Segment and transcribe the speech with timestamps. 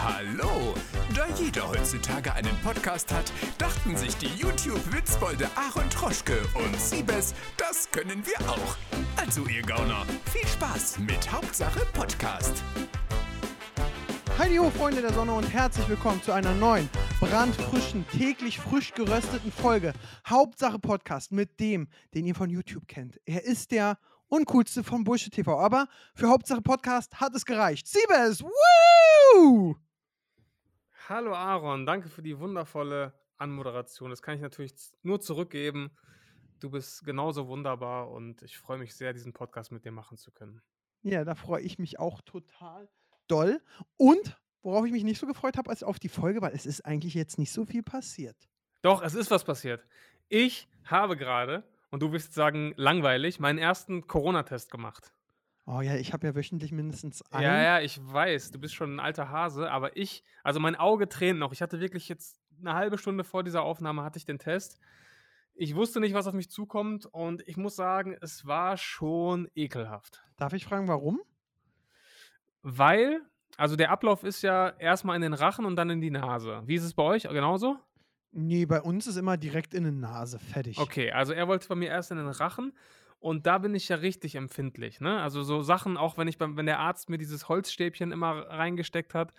[0.00, 0.74] Hallo!
[1.12, 7.90] Da jeder heutzutage einen Podcast hat, dachten sich die YouTube-Witzbolde Aaron Troschke und Siebes, das
[7.90, 8.76] können wir auch.
[9.16, 12.62] Also ihr Gauner, viel Spaß mit Hauptsache Podcast.
[14.38, 16.88] Heidi ho, Freunde der Sonne und herzlich willkommen zu einer neuen,
[17.18, 19.94] brandfrischen, täglich frisch gerösteten Folge
[20.28, 23.20] Hauptsache Podcast mit dem, den ihr von YouTube kennt.
[23.26, 27.88] Er ist der uncoolste von Bullshit TV, aber für Hauptsache Podcast hat es gereicht.
[27.88, 29.74] Siebes, woo!
[31.08, 34.10] Hallo Aaron, danke für die wundervolle Anmoderation.
[34.10, 35.90] Das kann ich natürlich nur zurückgeben.
[36.60, 40.30] Du bist genauso wunderbar und ich freue mich sehr, diesen Podcast mit dir machen zu
[40.32, 40.60] können.
[41.00, 42.90] Ja, da freue ich mich auch total
[43.26, 43.62] doll.
[43.96, 46.84] Und worauf ich mich nicht so gefreut habe, als auf die Folge, weil es ist
[46.84, 48.36] eigentlich jetzt nicht so viel passiert.
[48.82, 49.86] Doch, es ist was passiert.
[50.28, 55.14] Ich habe gerade, und du wirst sagen, langweilig, meinen ersten Corona-Test gemacht.
[55.70, 57.44] Oh ja, ich habe ja wöchentlich mindestens einen.
[57.44, 61.10] Ja, ja, ich weiß, du bist schon ein alter Hase, aber ich, also mein Auge
[61.10, 61.52] tränt noch.
[61.52, 64.80] Ich hatte wirklich jetzt eine halbe Stunde vor dieser Aufnahme hatte ich den Test.
[65.54, 70.24] Ich wusste nicht, was auf mich zukommt und ich muss sagen, es war schon ekelhaft.
[70.38, 71.20] Darf ich fragen, warum?
[72.62, 73.20] Weil,
[73.58, 76.62] also der Ablauf ist ja erstmal in den Rachen und dann in die Nase.
[76.64, 77.24] Wie ist es bei euch?
[77.24, 77.76] Genauso?
[78.32, 80.78] Nee, bei uns ist immer direkt in die Nase fertig.
[80.78, 82.72] Okay, also er wollte bei mir erst in den Rachen
[83.20, 85.00] und da bin ich ja richtig empfindlich.
[85.00, 85.20] Ne?
[85.20, 89.14] Also so Sachen, auch wenn ich beim, wenn der Arzt mir dieses Holzstäbchen immer reingesteckt
[89.14, 89.32] hat,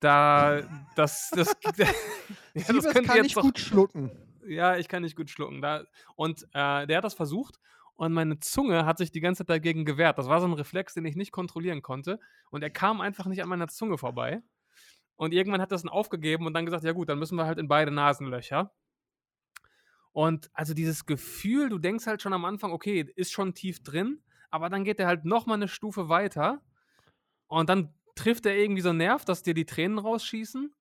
[0.00, 0.62] da,
[0.96, 1.56] das, das,
[2.54, 4.10] ja, das kann jetzt ich doch, gut schlucken.
[4.46, 5.62] Ja, ich kann nicht gut schlucken.
[5.62, 5.84] Da,
[6.16, 7.60] und äh, der hat das versucht
[7.94, 10.18] und meine Zunge hat sich die ganze Zeit dagegen gewehrt.
[10.18, 12.18] Das war so ein Reflex, den ich nicht kontrollieren konnte.
[12.50, 14.42] Und er kam einfach nicht an meiner Zunge vorbei.
[15.14, 17.58] Und irgendwann hat das dann aufgegeben und dann gesagt, ja gut, dann müssen wir halt
[17.58, 18.72] in beide Nasenlöcher.
[20.12, 24.22] Und also dieses Gefühl, du denkst halt schon am Anfang, okay, ist schon tief drin,
[24.50, 26.62] aber dann geht er halt nochmal eine Stufe weiter
[27.46, 30.74] und dann trifft er irgendwie so einen Nerv, dass dir die Tränen rausschießen.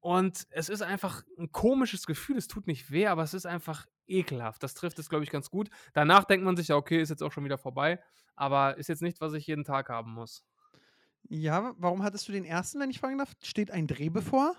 [0.00, 2.36] Und es ist einfach ein komisches Gefühl.
[2.36, 4.60] Es tut nicht weh, aber es ist einfach ekelhaft.
[4.64, 5.70] Das trifft es, glaube ich, ganz gut.
[5.92, 8.02] Danach denkt man sich ja, okay, ist jetzt auch schon wieder vorbei.
[8.34, 10.44] Aber ist jetzt nicht, was ich jeden Tag haben muss.
[11.28, 13.32] Ja, warum hattest du den ersten, wenn ich fragen darf?
[13.42, 14.56] Steht ein Dreh bevor?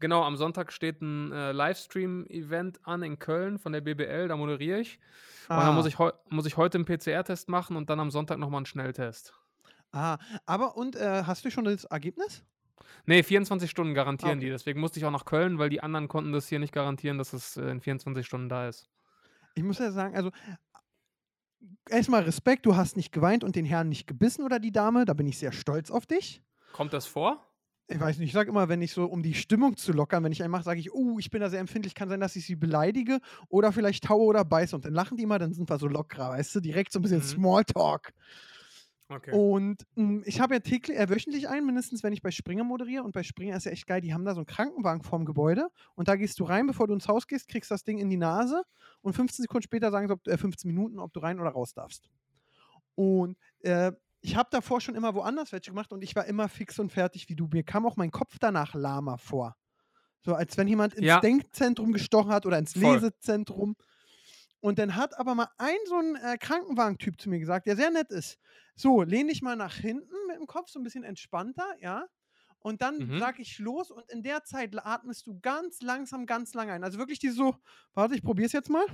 [0.00, 4.80] Genau, am Sonntag steht ein äh, Livestream-Event an in Köln von der BBL, da moderiere
[4.80, 4.98] ich.
[5.48, 5.58] Ah.
[5.58, 5.96] Und dann muss ich,
[6.30, 9.34] muss ich heute einen PCR-Test machen und dann am Sonntag nochmal einen Schnelltest.
[9.92, 12.44] Ah, aber und äh, hast du schon das Ergebnis?
[13.06, 14.46] Nee, 24 Stunden garantieren okay.
[14.46, 14.50] die.
[14.50, 17.32] Deswegen musste ich auch nach Köln, weil die anderen konnten das hier nicht garantieren, dass
[17.32, 18.88] es in 24 Stunden da ist.
[19.54, 20.32] Ich muss ja sagen, also
[21.88, 25.04] erstmal Respekt, du hast nicht geweint und den Herrn nicht gebissen oder die Dame.
[25.04, 26.42] Da bin ich sehr stolz auf dich.
[26.72, 27.46] Kommt das vor?
[27.86, 30.32] Ich weiß nicht, ich sage immer, wenn ich so, um die Stimmung zu lockern, wenn
[30.32, 32.46] ich einen mache, sage ich, oh, ich bin da sehr empfindlich, kann sein, dass ich
[32.46, 34.74] sie beleidige oder vielleicht taue oder beiße.
[34.74, 37.02] Und dann lachen die immer, dann sind wir so lockerer, weißt du, direkt so ein
[37.02, 37.24] bisschen mhm.
[37.24, 38.14] Smalltalk.
[39.08, 39.32] Okay.
[39.32, 42.64] Und mh, hm, ich habe ja täglich, äh, wöchentlich einen, mindestens, wenn ich bei Springer
[42.64, 43.04] moderiere.
[43.04, 45.68] Und bei Springer ist ja echt geil, die haben da so einen Krankenwagen vorm Gebäude.
[45.94, 48.16] Und da gehst du rein, bevor du ins Haus gehst, kriegst das Ding in die
[48.16, 48.62] Nase.
[49.02, 51.74] Und 15 Sekunden später sagen sie, ob, äh, 15 Minuten, ob du rein oder raus
[51.74, 52.08] darfst.
[52.94, 53.92] Und äh,
[54.24, 57.28] ich habe davor schon immer woanders welche gemacht und ich war immer fix und fertig
[57.28, 57.46] wie du.
[57.52, 59.54] Mir kam auch mein Kopf danach lahmer vor.
[60.22, 61.20] So als wenn jemand ins ja.
[61.20, 62.94] Denkzentrum gestochen hat oder ins Voll.
[62.94, 63.76] Lesezentrum.
[64.60, 67.90] Und dann hat aber mal ein so ein äh, Krankenwagentyp zu mir gesagt, der sehr
[67.90, 68.38] nett ist.
[68.74, 72.06] So, lehn dich mal nach hinten mit dem Kopf, so ein bisschen entspannter, ja.
[72.60, 73.18] Und dann mhm.
[73.18, 76.82] sag ich los und in der Zeit atmest du ganz langsam, ganz lang ein.
[76.82, 77.56] Also wirklich die so,
[77.92, 78.86] warte, ich probiere es jetzt mal.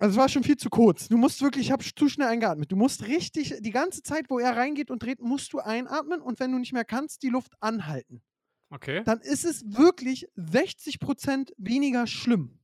[0.00, 1.08] Also es war schon viel zu kurz.
[1.08, 2.72] Du musst wirklich, ich habe zu schnell eingeatmet.
[2.72, 6.40] Du musst richtig, die ganze Zeit, wo er reingeht und dreht, musst du einatmen und
[6.40, 8.22] wenn du nicht mehr kannst, die Luft anhalten.
[8.70, 9.02] Okay.
[9.04, 12.58] Dann ist es wirklich 60% weniger schlimm.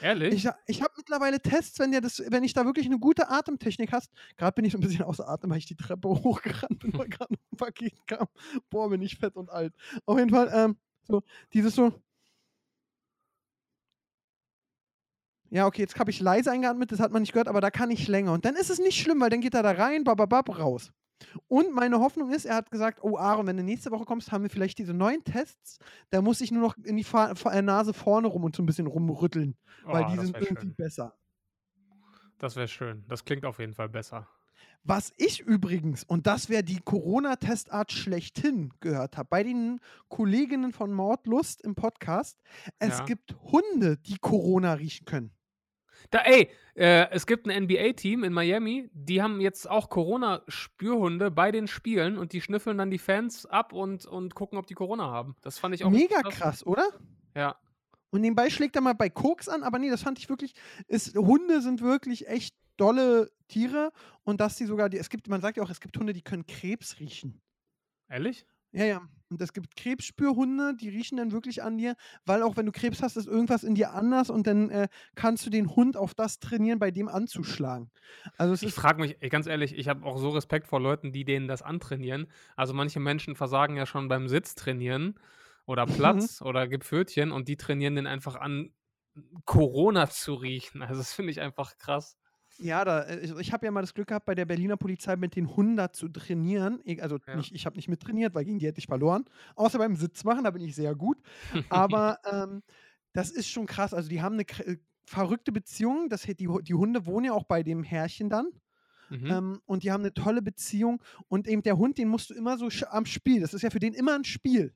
[0.00, 0.34] Ehrlich?
[0.34, 4.10] Ich, ich habe mittlerweile Tests, wenn, das, wenn ich da wirklich eine gute Atemtechnik hast.
[4.36, 7.08] Gerade bin ich so ein bisschen außer Atem, weil ich die Treppe hochgerannt bin, weil
[7.08, 8.28] gerade ein Paket kam.
[8.70, 9.74] Boah, bin ich fett und alt.
[10.06, 11.92] Auf jeden Fall, ähm, so, dieses so.
[15.52, 17.90] Ja, okay, jetzt habe ich leise eingeatmet, das hat man nicht gehört, aber da kann
[17.90, 18.32] ich länger.
[18.32, 20.92] Und dann ist es nicht schlimm, weil dann geht er da rein, bababab, raus.
[21.46, 24.44] Und meine Hoffnung ist, er hat gesagt, oh Aaron, wenn du nächste Woche kommst, haben
[24.44, 25.78] wir vielleicht diese neuen Tests.
[26.08, 28.66] Da muss ich nur noch in die Fa äh, Nase vorne rum und so ein
[28.66, 29.54] bisschen rumrütteln,
[29.84, 30.74] oh, weil die sind irgendwie schön.
[30.74, 31.14] besser.
[32.38, 33.04] Das wäre schön.
[33.08, 34.26] Das klingt auf jeden Fall besser.
[34.84, 40.94] Was ich übrigens, und das wäre die Corona-Testart schlechthin gehört habe, bei den Kolleginnen von
[40.94, 42.40] Mordlust im Podcast,
[42.78, 43.04] es ja.
[43.04, 45.30] gibt Hunde, die Corona riechen können.
[46.10, 51.52] Da, ey, äh, es gibt ein NBA-Team in Miami, die haben jetzt auch Corona-Spürhunde bei
[51.52, 55.04] den Spielen und die schnüffeln dann die Fans ab und, und gucken, ob die Corona
[55.04, 55.36] haben.
[55.42, 56.34] Das fand ich auch mega krass.
[56.34, 56.88] krass, oder?
[57.34, 57.56] Ja.
[58.10, 60.54] Und nebenbei schlägt er mal bei Koks an, aber nee, das fand ich wirklich,
[60.86, 63.92] ist, Hunde sind wirklich echt dolle Tiere
[64.24, 66.22] und dass sie sogar, die, es gibt, man sagt ja auch, es gibt Hunde, die
[66.22, 67.40] können Krebs riechen.
[68.08, 68.46] Ehrlich?
[68.72, 69.00] Ja, ja.
[69.30, 71.94] Und es gibt Krebsspürhunde, die riechen dann wirklich an dir,
[72.26, 75.46] weil auch wenn du Krebs hast, ist irgendwas in dir anders und dann äh, kannst
[75.46, 77.90] du den Hund auf das trainieren, bei dem anzuschlagen.
[78.36, 81.48] Also Ich frage mich, ganz ehrlich, ich habe auch so Respekt vor Leuten, die denen
[81.48, 82.28] das antrainieren.
[82.56, 85.18] Also manche Menschen versagen ja schon beim Sitztrainieren
[85.66, 88.74] oder Platz oder gibt Pfötchen und die trainieren den einfach an,
[89.44, 90.82] Corona zu riechen.
[90.82, 92.16] Also das finde ich einfach krass.
[92.62, 95.36] Ja, da, äh, ich, habe ja mal das Glück gehabt, bei der Berliner Polizei mit
[95.36, 96.80] den Hunden da zu trainieren.
[96.84, 97.36] Ich, also Ja.
[97.36, 99.24] nicht, ich habe nicht mittrainiert, weil gegen die hätte ich verloren.
[99.56, 101.18] Außer beim Sitzmachen, da bin ich sehr gut.
[101.68, 102.62] Aber ähm,
[103.12, 103.94] das ist schon krass.
[103.94, 106.08] Also die haben eine äh, verrückte Beziehung.
[106.08, 108.46] Das, die, die Hunde wohnen ja auch bei dem Herrchen dann.
[109.10, 109.26] Mhm.
[109.26, 111.02] Ähm, und die haben eine tolle Beziehung.
[111.28, 113.40] Und eben der Hund, den musst du immer so am Spiel.
[113.40, 114.74] Das ist ja für den immer ein Spiel.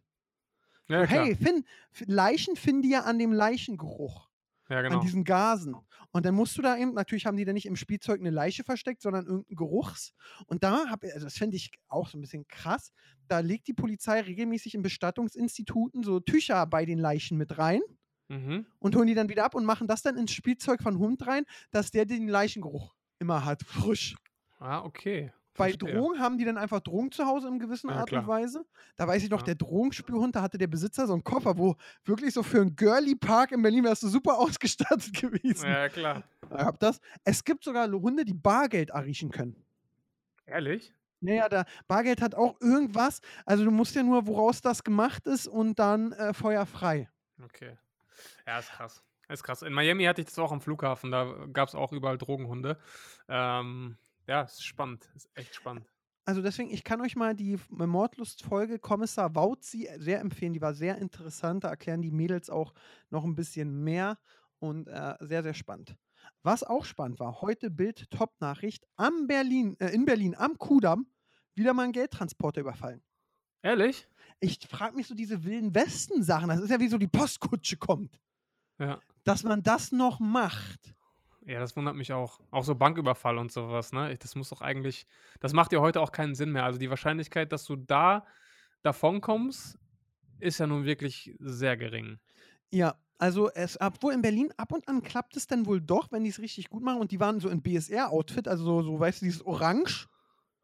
[0.89, 1.65] ja, hey, Finn,
[2.07, 4.26] Leichen finden die ja an dem Leichengeruch
[4.69, 4.97] ja, genau.
[4.97, 5.77] an diesen Gasen.
[6.13, 8.65] Und dann musst du da eben, natürlich haben die da nicht im Spielzeug eine Leiche
[8.65, 10.13] versteckt, sondern irgendeinen Geruchs.
[10.47, 12.93] Und da habe also das finde ich auch so ein bisschen krass.
[13.29, 17.81] Da legt die Polizei regelmäßig in Bestattungsinstituten so Tücher bei den Leichen mit rein
[18.29, 18.67] Mhm.
[18.81, 21.45] und holen die dann wieder ab und machen das dann ins Spielzeug von Hund rein,
[21.71, 24.17] dass der den Leichengeruch immer hat, frisch.
[24.59, 25.33] Ah, okay.
[25.57, 25.95] Bei Verstehe.
[25.95, 28.23] Drogen haben die dann einfach Drogen zu Hause in gewisser Ja, Art klar.
[28.23, 28.65] und Weise.
[28.97, 29.45] Da weiß ich noch, Ja.
[29.47, 33.15] der Drogenspürhund, da hatte der Besitzer so einen Koffer, wo wirklich so für einen Girly
[33.17, 35.67] Park in Berlin wärst du super ausgestattet gewesen.
[35.69, 36.23] Ja, klar.
[36.51, 37.01] Ich hab das.
[37.25, 39.57] Es gibt sogar Hunde, die Bargeld erriechen können.
[40.47, 40.93] Ehrlich?
[41.21, 43.21] Naja, da Bargeld hat auch irgendwas.
[43.47, 47.09] Also du musst ja nur, woraus das gemacht ist und dann äh, feuerfrei.
[47.43, 47.77] Okay.
[48.47, 49.03] Ja, ist krass.
[49.29, 49.63] Ist krass.
[49.63, 52.79] In Miami hatte ich das auch am Flughafen, da gab es auch überall Drogenhunde.
[53.29, 53.97] Ähm,
[54.27, 55.09] ja, ist spannend.
[55.15, 55.87] Ist echt spannend.
[56.25, 60.53] Also deswegen, ich kann euch mal die F- Mordlust-Folge Kommissar Wauzi sehr empfehlen.
[60.55, 61.63] Die war sehr interessant.
[61.63, 62.75] Da erklären die Mädels auch
[63.11, 64.19] noch ein bisschen mehr
[64.59, 65.97] und äh, sehr, sehr spannend.
[66.43, 71.07] Was auch spannend war, heute Bild Top-Nachricht am Berlin, äh, in Berlin am Kudamm
[71.55, 73.03] wieder mal ein Geldtransporter überfallen.
[73.63, 74.09] Ehrlich?
[74.41, 76.49] Ich frage mich so diese wilden Westen-Sachen.
[76.49, 78.21] Das ist ja wie so die Postkutsche kommt.
[78.79, 79.01] Ja.
[79.25, 80.95] dass man das noch macht.
[81.47, 82.41] Ja, das wundert mich auch.
[82.51, 84.13] Auch so Banküberfall und sowas, ne?
[84.13, 85.07] Ich- Das muss doch eigentlich,
[85.41, 86.65] das macht ja heute auch keinen Sinn mehr.
[86.65, 88.27] Also die Wahrscheinlichkeit, dass du da
[88.83, 89.79] davon kommst,
[90.41, 92.19] ist ja nun wirklich sehr gering.
[92.71, 96.25] Ja, also es, obwohl in Berlin ab und an klappt es dann wohl doch, wenn
[96.25, 99.23] die es richtig gut machen und die waren so in BSR-Outfit, also so, so, weißt
[99.23, 100.09] du, dieses Orange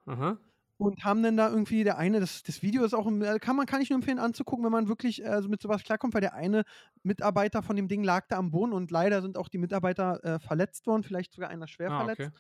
[0.07, 0.37] Aha.
[0.83, 3.57] Und haben dann da irgendwie der eine, das, das Video ist auch, im- äh, kann
[3.57, 6.21] man, kann ich nur empfehlen anzugucken, wenn man wirklich äh, so mit sowas klarkommt, weil
[6.21, 6.65] der eine
[7.03, 10.39] Mitarbeiter von dem Ding lag da am Boden und leider sind auch die Mitarbeiter äh,
[10.41, 12.21] verletzt worden, vielleicht sogar einer schwer Ah, verletzt.
[12.21, 12.31] okay.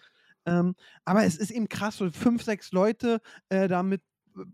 [0.46, 0.74] Ähm,
[1.04, 4.02] aber es ist eben krass, so fünf, sechs Leute äh, da mit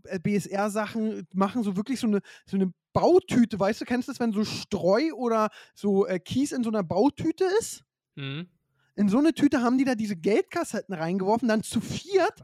[0.05, 4.21] äh, BSR-Sachen machen so wirklich so eine, so eine Bautüte, weißt du, kennst du das,
[4.21, 7.85] wenn so Streu oder so äh, Kies in so einer Bautüte ist?
[8.17, 8.49] Mhm.
[8.97, 12.43] In so eine Tüte haben die da diese Geldkassetten reingeworfen, dann zu viert,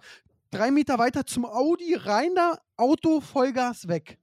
[0.55, 4.19] drei Meter weiter zum Audi, rein da, Auto, Vollgas weg.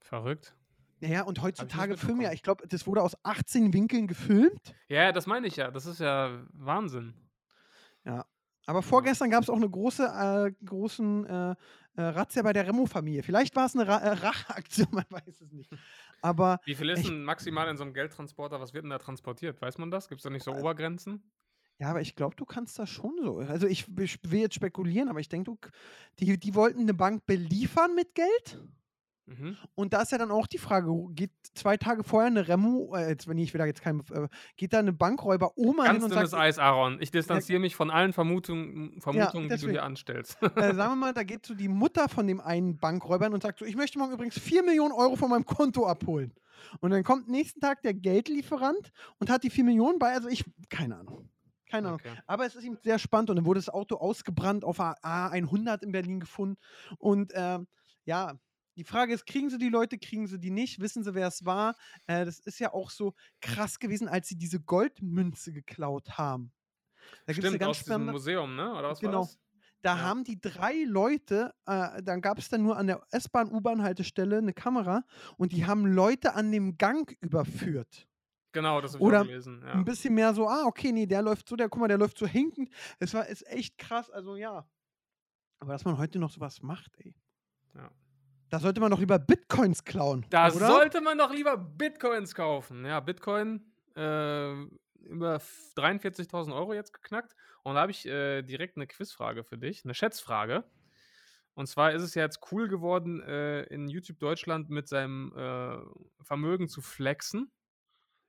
[0.00, 0.54] Verrückt.
[1.00, 4.74] Naja, und heutzutage filmen ja, ich glaube, das wurde aus 18 Winkeln gefilmt.
[4.88, 5.70] Ja, das meine ich ja.
[5.70, 7.14] Das ist ja Wahnsinn.
[8.66, 13.22] Aber vorgestern gab es auch eine große, äh, großen äh, äh, Razzia bei der Remo-Familie.
[13.22, 15.70] Vielleicht war es eine Ra äh, Rachaktion, man weiß es nicht.
[16.22, 18.60] Aber Wie viel ist denn maximal in so einem Geldtransporter?
[18.60, 19.60] Was wird denn da transportiert?
[19.60, 20.08] Weiß man das?
[20.08, 21.30] Gibt es da nicht so Also- Obergrenzen?
[21.78, 23.38] Ja, aber ich glaube, du kannst das schon so.
[23.38, 25.58] Also ich, ich will jetzt spekulieren, aber ich denke, du,
[26.20, 28.60] die, die wollten eine Bank beliefern mit Geld.
[29.26, 29.56] Mhm.
[29.74, 33.08] Und da ist ja dann auch die Frage, geht zwei Tage vorher eine Remo, äh,
[33.08, 36.04] jetzt, wenn ich will da jetzt kein, äh, geht da eine Bankräuber Oma hin Ganz
[36.04, 36.98] und dünnes sagt, Eis, Aaron.
[37.00, 40.36] Ich distanziere mich von allen Vermutungen, Vermutungen die du hier anstellst.
[40.56, 43.42] äh, sagen wir mal, da geht so die Mutter von dem einen Bankräuber hin und
[43.42, 46.34] sagt so, ich möchte morgen übrigens 4 Millionen Euro von meinem Konto abholen.
[46.80, 50.44] Und dann kommt nächsten Tag der Geldlieferant und hat die 4 Millionen bei, also ich,
[50.68, 51.30] keine Ahnung.
[51.74, 52.00] Keine Ahnung.
[52.00, 52.16] Okay.
[52.26, 55.82] Aber es ist ihm sehr spannend und dann wurde das Auto ausgebrannt auf A- A100
[55.82, 56.56] in Berlin gefunden.
[56.98, 57.66] Und ähm,
[58.04, 58.34] ja,
[58.76, 60.80] die Frage ist, kriegen sie die Leute, kriegen sie die nicht?
[60.80, 61.76] Wissen sie, wer es war?
[62.06, 66.52] Äh, das ist ja auch so krass gewesen, als sie diese Goldmünze geklaut haben.
[67.26, 68.12] Da gibt's eine Stimmt, ganz aus diesem spannende.
[68.12, 68.72] Museum, ne?
[68.74, 69.12] Oder was Genau.
[69.20, 69.38] war das?
[69.82, 70.02] Da Ja.
[70.02, 74.54] haben die drei Leute, äh, dann gab es dann nur an der S-Bahn, U-Bahn-Haltestelle eine
[74.54, 75.04] Kamera
[75.36, 78.08] und die haben Leute an dem Gang überführt.
[78.54, 79.62] Genau, das habe ich Oder auch gelesen.
[79.66, 79.72] Ja.
[79.72, 82.16] Ein bisschen mehr so, ah, okay, nee, der läuft so, der, guck mal, der läuft
[82.16, 82.70] so hinkend.
[83.00, 84.66] Es war ist echt krass, also ja.
[85.58, 87.14] Aber dass man heute noch sowas macht, ey.
[87.74, 87.90] Ja.
[88.50, 90.24] Da sollte man doch lieber Bitcoins klauen.
[90.30, 90.66] Da oder?
[90.68, 92.84] sollte man doch lieber Bitcoins kaufen.
[92.84, 94.52] Ja, Bitcoin äh,
[95.02, 97.34] über f- 43.000 Euro jetzt geknackt.
[97.64, 100.64] Und da habe ich äh, direkt eine Quizfrage für dich, eine Schätzfrage.
[101.54, 105.78] Und zwar ist es ja jetzt cool geworden, äh, in YouTube Deutschland mit seinem äh,
[106.22, 107.50] Vermögen zu flexen.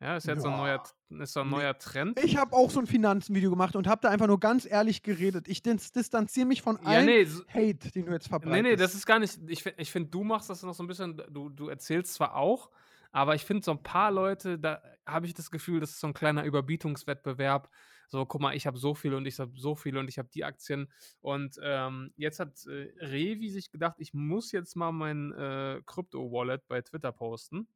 [0.01, 2.19] Ja, ist jetzt so ein neuer, ist so ein neuer Trend.
[2.23, 5.47] Ich habe auch so ein Finanzenvideo gemacht und habe da einfach nur ganz ehrlich geredet.
[5.47, 8.63] Ich dis distanziere mich von Ja, allem nee, Hate, den du jetzt verbreitest.
[8.63, 9.39] Nee, nee, das ist gar nicht.
[9.47, 11.21] Ich, ich finde, du machst das noch so ein bisschen.
[11.29, 12.71] Du, du erzählst zwar auch,
[13.11, 16.07] aber ich finde, so ein paar Leute, da habe ich das Gefühl, das ist so
[16.07, 17.69] ein kleiner Überbietungswettbewerb.
[18.07, 20.29] So, guck mal, ich habe so viel und ich habe so viel und ich habe
[20.33, 20.91] die Aktien.
[21.21, 26.67] Und ähm, jetzt hat äh, Revi sich gedacht, ich muss jetzt mal mein äh, Krypto-Wallet
[26.67, 27.67] bei Twitter posten.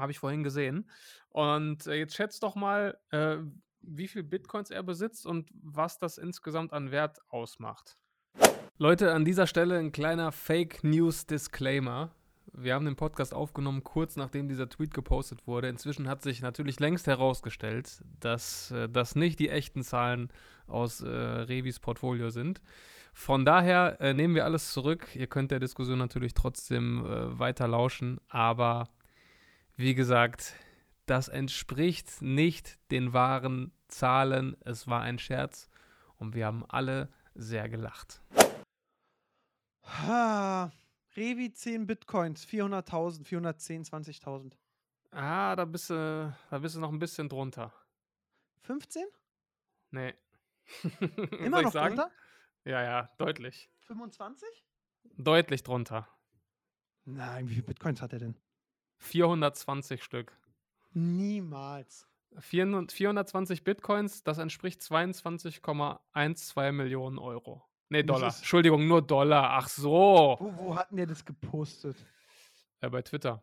[0.00, 0.88] Habe ich vorhin gesehen.
[1.28, 3.36] Und äh, jetzt schätzt doch mal, äh,
[3.82, 7.96] wie viel Bitcoins er besitzt und was das insgesamt an Wert ausmacht.
[8.78, 12.10] Leute, an dieser Stelle ein kleiner Fake News Disclaimer.
[12.52, 15.68] Wir haben den Podcast aufgenommen kurz nachdem dieser Tweet gepostet wurde.
[15.68, 20.30] Inzwischen hat sich natürlich längst herausgestellt, dass äh, das nicht die echten Zahlen
[20.66, 22.60] aus äh, Revis Portfolio sind.
[23.12, 25.08] Von daher äh, nehmen wir alles zurück.
[25.14, 28.88] Ihr könnt der Diskussion natürlich trotzdem äh, weiter lauschen, aber
[29.80, 30.54] wie gesagt,
[31.06, 34.56] das entspricht nicht den wahren Zahlen.
[34.60, 35.70] Es war ein Scherz
[36.16, 38.20] und wir haben alle sehr gelacht.
[39.84, 40.70] Ha,
[41.16, 44.52] Revi 10 Bitcoins, 400.000, 410, 20.000.
[45.12, 47.72] Ah, da bist, du, da bist du noch ein bisschen drunter.
[48.64, 49.06] 15?
[49.92, 50.14] Nee.
[51.40, 52.10] Immer noch drunter?
[52.64, 53.70] Ja, ja, deutlich.
[53.86, 54.46] 25?
[55.16, 56.06] Deutlich drunter.
[57.06, 58.36] Nein, wie viele Bitcoins hat er denn?
[59.00, 60.32] 420 Stück.
[60.92, 62.06] Niemals.
[62.38, 67.62] 400 420 Bitcoins, das entspricht 22,12 Millionen Euro.
[67.88, 68.28] Nee, Dollar.
[68.28, 69.50] ist- Entschuldigung, nur Dollar.
[69.50, 70.36] Ach so.
[70.38, 71.96] Wo, wo hatten der das gepostet?
[72.80, 73.42] Äh, bei Twitter.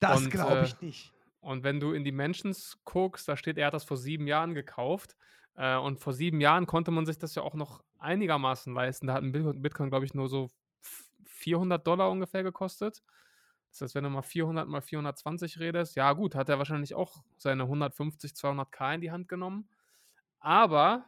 [0.00, 1.12] Das glaube äh, ich nicht.
[1.40, 4.54] Und wenn du in die Mentions guckst, da steht, er hat das vor sieben Jahren
[4.54, 5.16] gekauft.
[5.54, 9.06] Äh, und vor sieben Jahren konnte man sich das ja auch noch einigermaßen leisten.
[9.06, 10.50] Da hat ein Bitcoin, Bitcoin glaube ich, nur so
[10.82, 13.02] f- 400 Dollar ungefähr gekostet.
[13.80, 17.22] Das heißt, wenn du mal 400 mal 420 redest, ja gut, hat er wahrscheinlich auch
[17.36, 19.68] seine 150, 200k in die Hand genommen.
[20.40, 21.04] Aber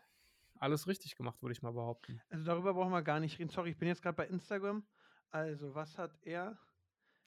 [0.59, 2.21] alles richtig gemacht, würde ich mal behaupten.
[2.31, 3.51] Also darüber brauchen wir gar nicht reden.
[3.51, 4.85] Sorry, ich bin jetzt gerade bei Instagram.
[5.31, 6.59] Also, was hat er?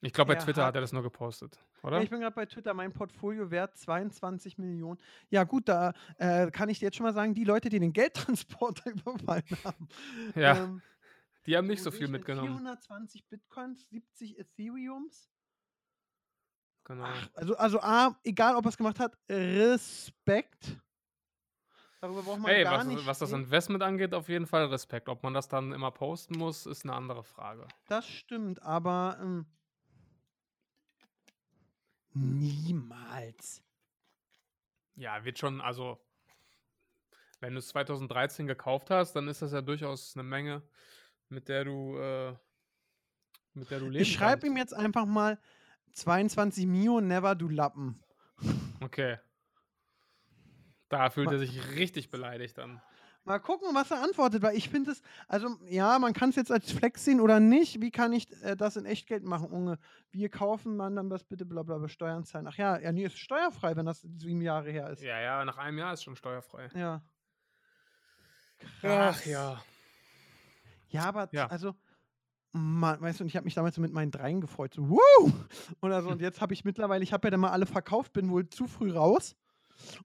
[0.03, 2.01] Ich glaube, bei Er Twitter hat hat- er das nur gepostet, Ja, oder?
[2.01, 4.99] ich bin gerade bei Twitter, mein Portfolio wert 22 Millionen.
[5.29, 7.93] Ja, gut, da äh, kann ich dir jetzt schon mal sagen, die Leute, die den
[7.93, 9.87] Geldtransporter überfallen haben.
[10.35, 10.81] Ja, ähm,
[11.45, 12.49] die haben nicht so viel mitgenommen.
[12.49, 15.29] 420 Bitcoins, 70 Ethereums.
[16.83, 17.05] Genau.
[17.05, 20.79] Ach, also, also A, egal ob er es gemacht hat, Respekt.
[22.01, 23.31] Darüber braucht man Hey, gar was, nicht was das.
[23.31, 25.07] Investment angeht, auf jeden Fall Respekt.
[25.07, 27.67] Ob man das dann immer posten muss, ist eine andere Frage.
[27.87, 29.45] Das stimmt, aber ähm,
[32.13, 33.61] niemals.
[34.95, 35.99] Ja, wird schon, also,
[37.39, 40.63] wenn du es 2013 gekauft hast, dann ist das ja durchaus eine Menge,
[41.31, 42.35] mit der du, äh,
[43.53, 45.39] mit der du leben Ich schreibe ihm jetzt einfach mal
[45.93, 48.01] 22 Mio, never du Lappen.
[48.81, 49.17] Okay.
[50.89, 52.81] Da fühlt Ma- er sich richtig beleidigt dann.
[53.23, 56.51] Mal gucken, was er antwortet, weil ich finde es, also ja, man kann es jetzt
[56.51, 57.79] als Flex sehen oder nicht.
[57.79, 59.77] Wie kann ich äh, das in Echtgeld machen, Unge?
[60.09, 62.47] Wir kaufen man dann das bitte bla bla bla Steuern zahlen.
[62.47, 65.03] Ach ja, ja, nee, ist steuerfrei, wenn das sieben Jahre her ist.
[65.03, 66.69] Ja, ja, nach einem Jahr ist schon steuerfrei.
[66.73, 67.03] Ja.
[68.63, 69.25] Ach Krass.
[69.25, 69.63] ja.
[70.91, 71.47] Ja, aber Ja.
[71.47, 71.75] also,
[72.53, 75.33] man, weißt du, und ich habe mich damals so mit meinen Dreien gefreut, so, wow!
[75.81, 78.29] Oder so, und jetzt habe ich mittlerweile, ich habe ja dann mal alle verkauft, bin
[78.29, 79.35] wohl zu früh raus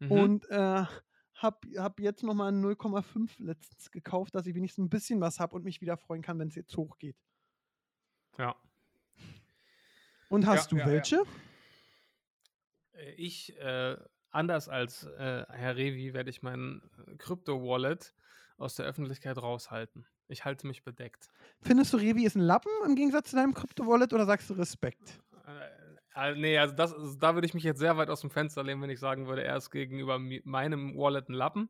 [0.01, 0.11] Mhm.
[0.13, 0.85] und äh,
[1.35, 5.65] habe hab jetzt nochmal 0,5 letztens gekauft, dass ich wenigstens ein bisschen was habe und
[5.65, 7.17] mich wieder freuen kann, wenn es jetzt hochgeht.
[8.39, 8.55] ja.
[10.29, 10.93] Und hast du ja, ja.
[10.93, 11.23] welche?
[12.95, 13.97] Äh, Ich, äh,
[14.31, 18.15] anders als äh, Herr Revi, werde ich mein äh, Krypto-Wallet
[18.57, 20.07] aus der Öffentlichkeit raushalten.
[20.29, 21.31] Ich halte mich bedeckt.
[21.63, 25.21] Findest du Revi ist ein Lappen im Gegensatz zu deinem Krypto-Wallet oder sagst du Respekt?
[26.15, 28.31] Äh, äh, nee, also das, ist- da würde ich mich jetzt sehr weit aus dem
[28.31, 31.69] Fenster lehnen, wenn ich sagen würde, er ist gegenüber meinem Wallet ein Lappen.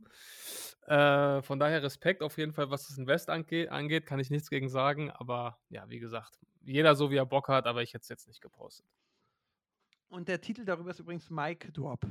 [0.86, 4.48] Äh, von daher Respekt auf jeden Fall, was das Invest ange angeht, kann ich nichts
[4.48, 5.10] gegen sagen.
[5.10, 8.28] Aber ja, wie gesagt, jeder so wie er Bock hat, aber ich hätte es jetzt
[8.28, 8.86] nicht gepostet.
[10.08, 12.06] Und der Titel darüber ist übrigens Mike Drop.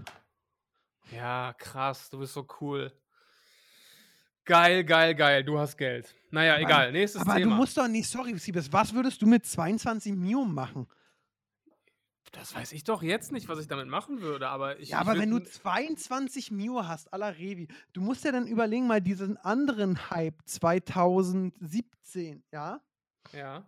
[1.12, 2.92] Ja, krass, du bist so cool.
[4.46, 6.14] Geil, geil, geil, du hast Geld.
[6.32, 7.50] Naja, Aber- egal, nächstes Aber Thema.
[7.52, 10.88] du musst doch nicht, sorry, Siebes, was würdest du mit 22 Mio machen?
[12.32, 14.90] das weiß ich doch jetzt nicht, was ich damit machen würde, aber ich.
[14.90, 18.26] ja, ich aber würd wenn du n- 22 Mio hast, à la Revi, du musst
[18.26, 22.82] ja dann überlegen, mal diesen anderen Hype 2017, ja?
[23.32, 23.66] Ja.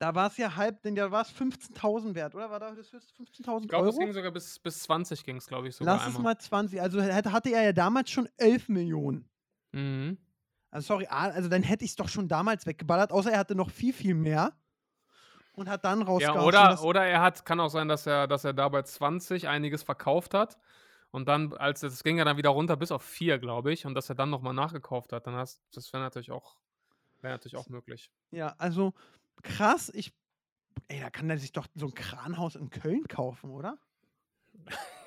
[0.00, 2.50] Da war es ja halb, denn da war es 15.000 wert, oder?
[2.50, 4.04] War da das höchste 15.000 Ich glaube, es Euro?
[4.04, 6.34] ging sogar bis, bis 20 ging es, glaube ich, sogar Lass es einmal.
[6.34, 6.80] mal 20.
[6.82, 9.28] Also hatte er ja damals schon 11 Millionen.
[9.72, 10.18] Mhm.
[10.70, 13.70] Also sorry, also dann hätte ich es doch schon damals weggeballert, außer er hatte noch
[13.70, 14.52] viel, viel mehr.
[15.52, 16.46] Und hat dann Ja, rausgehauen.
[16.46, 19.48] oder, dass- oder er hat, kann auch sein, dass er, dass er da bei 20
[19.48, 20.56] einiges verkauft hat.
[21.10, 23.94] Und dann, als es ging ja dann wieder runter bis auf 4, glaube ich, und
[23.94, 26.58] dass er dann nochmal nachgekauft hat, dann hast das wäre natürlich auch,
[27.22, 28.12] wäre natürlich auch möglich.
[28.30, 28.92] Ja, also
[29.42, 29.90] krass.
[29.94, 30.12] Ich,
[30.88, 33.78] ey, da kann er sich doch so ein Kranhaus in Köln kaufen, oder?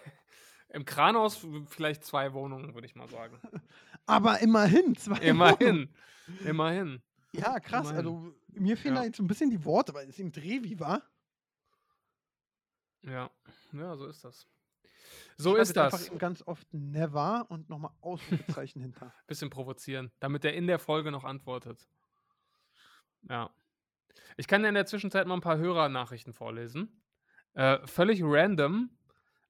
[0.74, 3.38] Im Kranhaus vielleicht zwei Wohnungen, würde ich mal sagen.
[4.06, 5.28] Aber immerhin, zwei Wohnungen.
[5.28, 5.90] Immerhin.
[6.46, 7.02] Immerhin.
[7.34, 7.90] Ja, krass.
[7.92, 7.98] Immerhin.
[8.08, 9.02] Also mir fehlen Ja.
[9.02, 11.02] da jetzt ein bisschen die Worte, weil es im Drehvi war.
[13.04, 13.30] Ja.
[13.74, 14.48] Ja, so ist das.
[15.38, 16.08] So Schreib ist einfach das.
[16.08, 19.14] eben ganz oft never und nochmal Ausrufezeichen hinter.
[19.28, 21.88] Bisschen provozieren, damit er in der Folge noch antwortet.
[23.30, 23.50] Ja.
[24.38, 27.02] Ich kann ja in der Zwischenzeit mal ein paar Hörernachrichten vorlesen.
[27.54, 28.90] Äh, völlig random,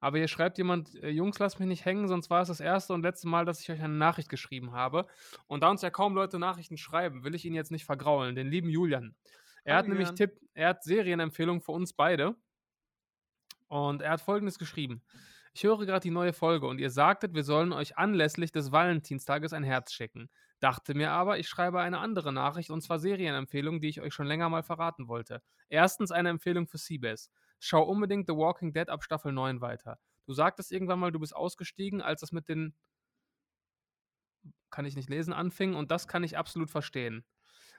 [0.02, 2.92] aber hier schreibt jemand, äh, Jungs, lasst mich nicht hängen, sonst war es das erste
[2.92, 5.06] und letzte Mal, dass ich euch eine Nachricht geschrieben habe.
[5.46, 8.48] Und da uns ja kaum Leute Nachrichten schreiben, will ich ihn jetzt nicht vergraulen, den
[8.48, 9.14] lieben Julian.
[9.62, 10.16] Er Hallo, hat nämlich Julian.
[10.16, 12.34] Tipp, er hat Serienempfehlungen für uns beide.
[13.68, 15.04] Und er hat folgendes geschrieben.
[15.54, 19.52] Ich höre gerade die neue Folge und ihr sagtet, wir sollen euch anlässlich des Valentinstages
[19.52, 20.30] ein Herz schicken.
[20.58, 24.26] Dachte mir aber, ich schreibe eine andere Nachricht und zwar Serienempfehlungen, die ich euch schon
[24.26, 25.42] länger mal verraten wollte.
[25.68, 27.30] Erstens eine Empfehlung für Seabass.
[27.64, 30.00] Schau unbedingt The Walking Dead ab Staffel 9 weiter.
[30.26, 32.74] Du sagtest irgendwann mal, du bist ausgestiegen, als das mit den
[34.70, 37.24] kann ich nicht lesen, anfing und das kann ich absolut verstehen.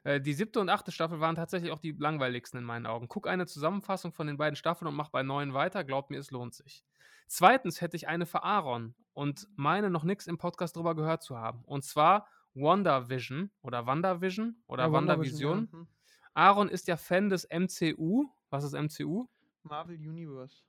[0.06, 3.10] Äh, Die siebte und achte Staffel waren tatsächlich auch die langweiligsten in meinen Augen.
[3.10, 5.84] Guck eine Zusammenfassung von den beiden Staffeln und mach bei neun weiter.
[5.84, 6.86] Glaubt mir, es lohnt sich.
[7.28, 11.38] Zweitens hätte ich eine für Aaron und meine noch nichts im Podcast drüber gehört zu
[11.38, 11.62] haben.
[11.66, 15.70] Und zwar WandaVision oder WandaVision oder Ja, WandaVision.
[15.74, 15.78] ja.
[15.80, 15.88] Hm.
[16.36, 18.30] Aaron ist ja Fan des MCU.
[18.50, 19.28] Was ist MCU?
[19.64, 20.64] Marvel Universe.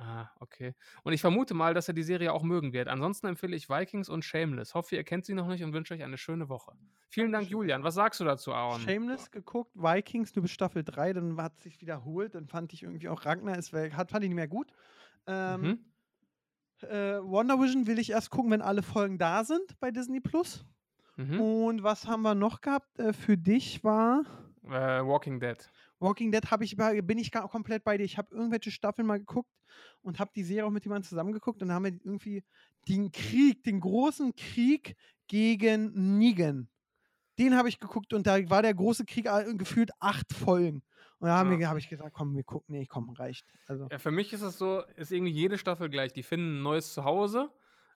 [0.00, 0.74] Ah, okay.
[1.02, 2.86] Und ich vermute mal, dass er die Serie auch mögen wird.
[2.86, 4.74] Ansonsten empfehle ich Vikings und Shameless.
[4.74, 6.72] Hoffe, ihr kennt sie noch nicht und wünsche euch eine schöne Woche.
[7.08, 7.48] Vielen Dank.
[7.48, 7.82] Julian.
[7.82, 8.80] Was sagst du dazu, Aaron?
[8.80, 12.84] Shameless geguckt, Vikings nur bis Staffel 3, dann hat es sich wiederholt, dann fand ich
[12.84, 14.70] irgendwie auch Ragnar ist weg, hat, fand ich nicht mehr gut.
[15.26, 15.92] Ähm, Mhm.
[16.82, 20.64] äh, Wonder Vision will ich erst gucken, wenn alle Folgen da sind bei Disney Plus.
[21.16, 21.40] Mhm.
[21.40, 22.98] Und was haben wir noch gehabt?
[22.98, 24.22] Äh, für dich war
[24.64, 25.56] Äh, Walking Dead.
[26.00, 28.04] Walking Dead habe ich bin ich gar komplett bei dir.
[28.04, 29.50] Ich habe irgendwelche Staffeln mal geguckt
[30.02, 32.44] und habe die Serie auch mit jemandem zusammengeguckt und dann haben wir irgendwie
[32.88, 34.96] den Krieg, den großen Krieg
[35.26, 36.68] gegen Negan.
[37.38, 40.82] Den habe ich geguckt und da war der große Krieg äh, gefühlt acht Folgen.
[41.18, 41.68] Und da haben Ja.
[41.68, 42.74] habe ich gesagt, komm, wir gucken.
[42.74, 43.46] Nee, komm, reicht.
[43.66, 46.12] Also, Ja, für mich ist es so, ist irgendwie jede Staffel gleich.
[46.12, 47.50] Die finden ein neues Zuhause.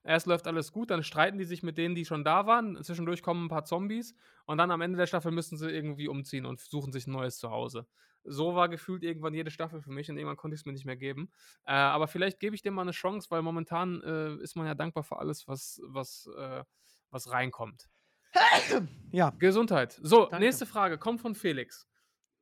[0.05, 2.83] Erst läuft alles gut, dann streiten die sich mit denen, die schon da waren.
[2.83, 4.15] Zwischendurch kommen ein paar Zombies
[4.47, 7.39] und dann am Ende der Staffel müssen sie irgendwie umziehen und suchen sich ein neues
[7.39, 7.87] Zuhause.
[8.25, 10.85] So war gefühlt irgendwann jede Staffel für mich und irgendwann konnte ich es mir nicht
[10.85, 11.31] mehr geben.
[11.65, 14.75] Äh, aber vielleicht gebe ich dem mal eine Chance, weil momentan äh, ist man ja
[14.75, 16.65] dankbar für alles, was, was, äh,
[17.11, 17.89] was reinkommt.
[19.11, 19.31] ja.
[19.39, 19.99] Gesundheit.
[20.03, 20.45] So, Danke.
[20.45, 21.89] nächste Frage kommt von Felix.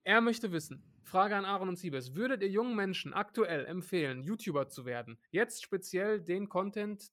[0.05, 4.69] Er möchte wissen, Frage an Aaron und Siebes, würdet ihr jungen Menschen aktuell empfehlen, YouTuber
[4.69, 5.19] zu werden?
[5.31, 7.11] Jetzt speziell den Content,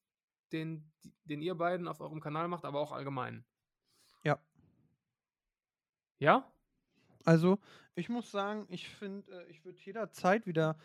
[0.52, 0.90] den,
[1.24, 3.44] den ihr beiden auf eurem Kanal macht, aber auch allgemein.
[4.24, 4.38] Ja.
[6.18, 6.50] Ja?
[7.24, 7.58] Also,
[7.94, 10.78] ich muss sagen, ich finde, äh, ich würde jederzeit wieder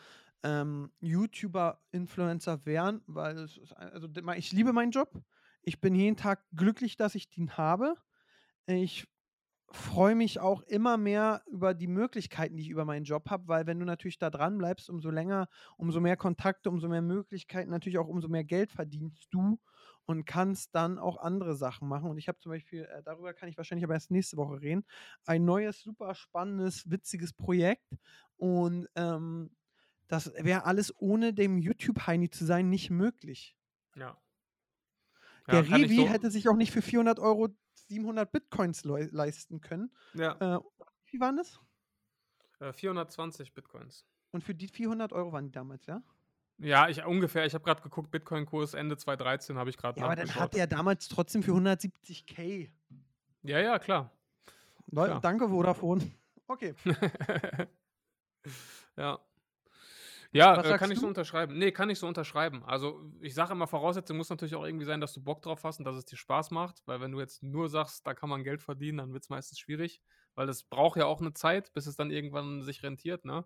[0.43, 5.23] ähm, YouTuber, Influencer werden, weil es ist, also ich liebe meinen Job.
[5.61, 7.95] Ich bin jeden Tag glücklich, dass ich den habe.
[8.65, 9.07] Ich
[9.75, 13.65] freue mich auch immer mehr über die Möglichkeiten, die ich über meinen Job habe, weil
[13.65, 17.97] wenn du natürlich da dran bleibst, umso länger, umso mehr Kontakte, umso mehr Möglichkeiten, natürlich
[17.97, 19.59] auch umso mehr Geld verdienst du
[20.05, 22.09] und kannst dann auch andere Sachen machen.
[22.09, 24.85] Und ich habe zum Beispiel, äh, darüber kann ich wahrscheinlich aber erst nächste Woche reden,
[25.25, 27.87] ein neues, super spannendes, witziges Projekt.
[28.35, 29.55] Und ähm,
[30.07, 33.55] das wäre alles ohne dem YouTube-Heini zu sein nicht möglich.
[33.95, 34.17] Ja.
[35.47, 37.49] Der ich Revi so- hätte sich auch nicht für 400 Euro
[37.93, 39.91] 700 Bitcoins leu- leisten können.
[40.13, 40.59] Ja, Äh,
[41.07, 41.59] wie waren das?
[42.59, 44.05] äh, 420 Bitcoins.
[44.31, 46.01] Und für die 400 Euro waren die damals, ja?
[46.59, 50.15] Ja, ich ungefähr, ich habe gerade geguckt, Bitcoin-Kurs Ende 2013 habe ich gerade Ja, aber
[50.15, 52.69] dann hat er damals trotzdem für 170k.
[53.43, 54.11] Ja, ja, klar.
[54.87, 55.21] Leute, Klar.
[55.21, 56.11] danke Vodafone.
[56.47, 56.73] Okay.
[58.97, 59.19] ja.
[60.35, 61.57] Ja, äh, kann ich so unterschreiben.
[61.59, 62.63] Nee, kann ich so unterschreiben.
[62.65, 65.77] Also, ich sage immer, Voraussetzung muss natürlich auch irgendwie sein, dass du Bock drauf hast
[65.77, 68.43] und dass es dir Spaß macht, weil wenn du jetzt nur sagst, da kann man
[68.43, 70.01] Geld verdienen, dann wird es meistens schwierig,
[70.33, 73.45] weil das braucht ja auch eine Zeit, bis es dann irgendwann sich rentiert, ne?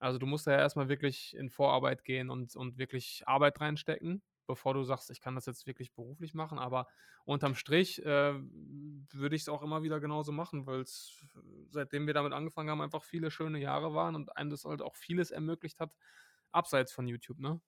[0.00, 4.74] Also, du musst ja erstmal wirklich in Vorarbeit gehen und, und wirklich Arbeit reinstecken, bevor
[4.74, 6.86] du sagst, ich kann das jetzt wirklich beruflich machen, aber
[7.24, 11.24] unterm Strich äh, würde ich es auch immer wieder genauso machen, weil es,
[11.70, 14.96] seitdem wir damit angefangen haben, einfach viele schöne Jahre waren und einem das halt auch
[14.96, 15.94] vieles ermöglicht hat,
[16.52, 17.60] abseits von YouTube, ne?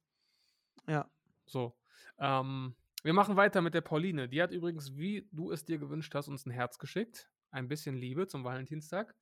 [0.86, 1.10] Ja.
[1.46, 1.76] So.
[2.18, 4.28] Ähm, wir machen weiter mit der Pauline.
[4.28, 7.30] Die hat übrigens, wie du es dir gewünscht hast, uns ein Herz geschickt.
[7.50, 9.14] Ein bisschen Liebe zum Valentinstag.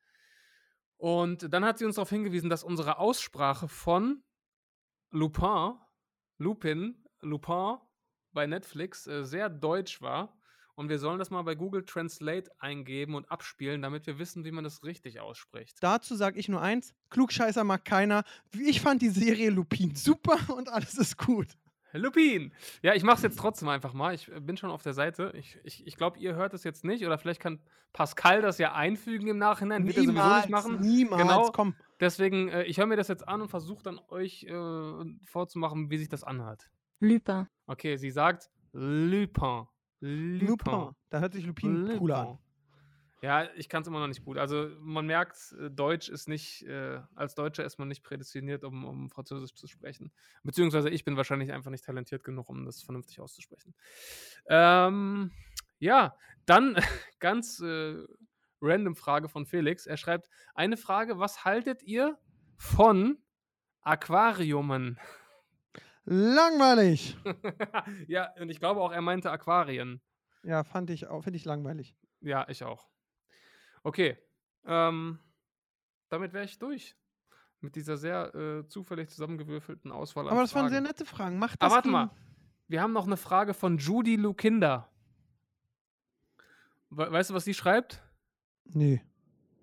[0.96, 4.24] Und dann hat sie uns darauf hingewiesen, dass unsere Aussprache von
[5.10, 5.78] Lupin,
[6.38, 7.76] Lupin, Lupin
[8.32, 10.32] bei Netflix äh, sehr deutsch war.
[10.74, 14.50] Und wir sollen das mal bei Google Translate eingeben und abspielen, damit wir wissen, wie
[14.50, 15.78] man das richtig ausspricht.
[15.80, 18.24] Dazu sage ich nur eins: Klugscheißer mag keiner.
[18.52, 21.48] Ich fand die Serie Lupin super und alles ist gut.
[21.92, 22.52] Lupin!
[22.82, 24.14] Ja, ich mache es jetzt trotzdem einfach mal.
[24.14, 25.32] Ich äh, bin schon auf der Seite.
[25.34, 27.06] Ich, ich, ich glaube, ihr hört es jetzt nicht.
[27.06, 27.58] Oder vielleicht kann
[27.94, 29.86] Pascal das ja einfügen im Nachhinein.
[29.86, 30.80] Wird er sowieso nicht machen.
[30.80, 31.50] Niemals, Genau.
[31.52, 31.74] komm.
[32.00, 35.96] Deswegen, äh, ich höre mir das jetzt an und versuche dann euch äh, vorzumachen, wie
[35.96, 36.68] sich das anhört.
[37.00, 37.46] Lupin.
[37.66, 39.66] Okay, sie sagt Lupin.
[40.00, 40.90] Lupin.
[41.10, 42.38] Da hört sich Lupin cooler an.
[43.22, 44.36] Ja, ich kann es immer noch nicht gut.
[44.36, 48.84] Also man merkt, äh, Deutsch ist nicht, äh, als Deutscher ist man nicht prädestiniert, um,
[48.84, 50.12] um Französisch zu sprechen.
[50.42, 53.74] Beziehungsweise ich bin wahrscheinlich einfach nicht talentiert genug, um das vernünftig auszusprechen.
[54.48, 55.32] Ähm,
[55.78, 56.76] ja, dann
[57.18, 57.96] ganz äh,
[58.60, 59.86] random Frage von Felix.
[59.86, 62.18] Er schreibt, eine Frage, was haltet ihr
[62.56, 63.18] von
[63.80, 65.00] Aquariumen?
[66.06, 67.16] Langweilig.
[68.06, 70.00] ja, und ich glaube auch, er meinte Aquarien.
[70.44, 71.96] Ja, fand ich auch, finde ich langweilig.
[72.20, 72.88] Ja, ich auch.
[73.82, 74.16] Okay.
[74.64, 75.18] Ähm,
[76.08, 76.96] damit wäre ich durch.
[77.60, 80.28] Mit dieser sehr äh, zufällig zusammengewürfelten Auswahl.
[80.28, 80.86] Aber das waren sehr Fragen.
[80.86, 81.38] nette Fragen.
[81.38, 82.10] Macht das Aber warte mal.
[82.68, 84.88] Wir haben noch eine Frage von Judy Lukinda.
[86.90, 88.02] We weißt du, was sie schreibt?
[88.64, 89.02] Nee.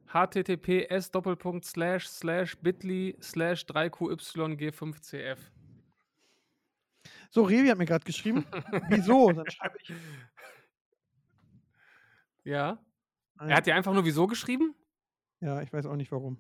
[0.07, 5.37] https doppelpunkt slash slash bit.ly slash 3qyg5cf.
[7.29, 8.45] So, Revi hat mir gerade geschrieben.
[8.89, 9.31] Wieso?
[9.31, 9.93] Dann schreibe ich.
[12.43, 12.79] Ja.
[13.35, 13.49] Nein.
[13.49, 14.75] Er hat dir einfach nur wieso geschrieben?
[15.39, 16.37] Ja, ich weiß auch nicht warum.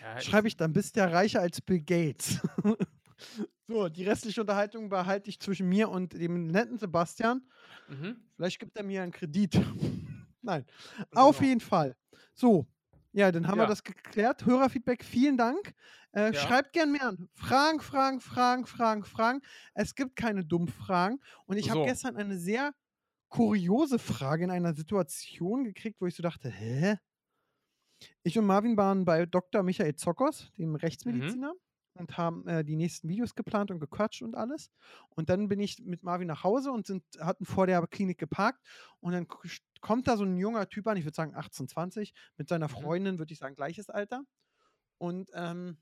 [0.00, 2.40] Ja, Schreibe ich, dann bist du ja reicher als Bill Gates.
[3.68, 7.42] so, die restliche Unterhaltung behalte ich zwischen mir und dem netten Sebastian.
[7.88, 8.16] Mhm.
[8.36, 9.54] Vielleicht gibt er mir einen Kredit.
[10.42, 10.64] Nein.
[11.14, 11.48] Auf Genau.
[11.48, 11.96] jeden Fall.
[12.34, 12.66] So.
[13.16, 13.64] Ja, dann haben Ja.
[13.64, 14.44] wir das geklärt.
[14.44, 15.72] Hörerfeedback, vielen Dank.
[16.12, 16.34] Äh, Ja.
[16.34, 17.28] Schreibt gern mehr an.
[17.34, 19.40] Fragen, Fragen, Fragen, Fragen, Fragen.
[19.74, 21.20] Es gibt keine dummen Fragen.
[21.46, 21.86] Und ich habe So.
[21.86, 22.74] gestern eine sehr
[23.28, 26.96] kuriose Frage in einer Situation gekriegt, wo ich so dachte, hä?
[28.24, 29.62] Ich und Marvin waren bei Dr.
[29.62, 31.52] Michael Zokos, dem Rechtsmediziner,
[31.96, 34.70] und haben äh, die nächsten Videos geplant und gequatscht und alles.
[35.10, 38.60] Und dann bin ich mit Marvin nach Hause und sind, hatten vor der Klinik geparkt.
[39.00, 39.28] Und dann
[39.84, 43.18] kommt da so ein junger Typ an, ich würde sagen 18, 20, mit seiner Freundin,
[43.18, 44.22] würde ich sagen, gleiches Alter.
[44.98, 45.76] Und ähm,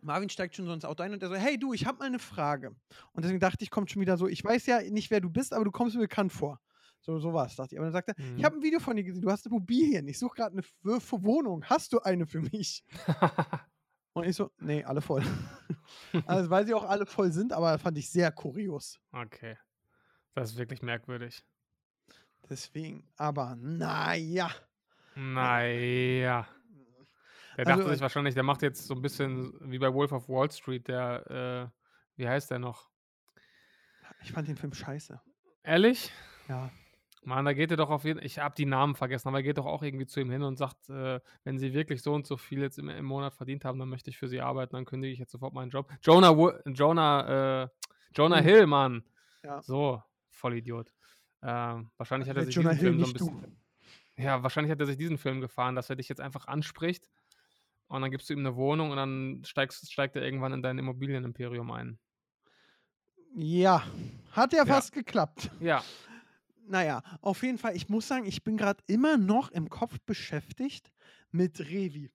[0.00, 2.04] Marvin steigt schon so ins Auto ein und er so, hey du, ich habe mal
[2.06, 2.68] eine Frage.
[3.12, 5.52] Und deswegen dachte ich, kommt schon wieder so, ich weiß ja nicht, wer du bist,
[5.52, 6.60] aber du kommst mir bekannt vor.
[7.00, 7.78] So, so war es, dachte ich.
[7.78, 8.38] Aber dann sagt er, Mhm.
[8.38, 10.62] ich habe ein Video von dir gesehen, du hast eine Immobilien, ich suche gerade eine
[11.00, 12.84] für Wohnung, hast du eine für mich?
[14.12, 15.22] Und ich so, nee, alle voll.
[16.26, 19.00] also, weil sie auch alle voll sind, aber fand ich sehr kurios.
[19.12, 19.56] okay.
[20.36, 21.44] Das ist wirklich merkwürdig.
[22.48, 24.50] Deswegen, aber naja.
[25.14, 26.46] Naja.
[27.56, 30.12] Der Also, dachte sich äh, wahrscheinlich, der macht jetzt so ein bisschen wie bei Wolf
[30.12, 31.80] of Wall Street, der, äh,
[32.16, 32.90] wie heißt der noch?
[34.22, 35.20] Ich fand den Film scheiße.
[35.62, 36.10] Ehrlich?
[36.48, 36.70] Ja.
[37.22, 39.56] Mann, da geht er doch auf jeden Ich habe die Namen vergessen, aber er geht
[39.56, 42.36] doch auch irgendwie zu ihm hin und sagt, äh, wenn sie wirklich so und so
[42.36, 45.12] viel jetzt im, im Monat verdient haben, dann möchte ich für sie arbeiten, dann kündige
[45.12, 45.90] ich jetzt sofort meinen Job.
[46.02, 47.68] Jonah, Jonah, äh,
[48.14, 48.44] Jonah Mhm.
[48.44, 49.04] Hill, Mann.
[49.42, 49.62] Ja.
[49.62, 50.92] So, Vollidiot.
[51.46, 53.26] Ähm, wahrscheinlich hat er Wer sich diesen Film so ein du.
[53.30, 53.56] bisschen.
[54.16, 57.10] Ja, wahrscheinlich hat er sich diesen Film gefahren, dass er dich jetzt einfach anspricht
[57.88, 60.78] und dann gibst du ihm eine Wohnung und dann steigst, steigt er irgendwann in dein
[60.78, 61.98] Immobilienimperium ein.
[63.34, 63.84] Ja.
[64.32, 64.66] Hat ja Ja.
[64.66, 65.50] fast geklappt.
[65.60, 65.84] Ja,
[66.66, 70.92] Naja, auf jeden Fall, ich muss sagen, ich bin gerade immer noch im Kopf beschäftigt
[71.30, 72.10] mit Revi.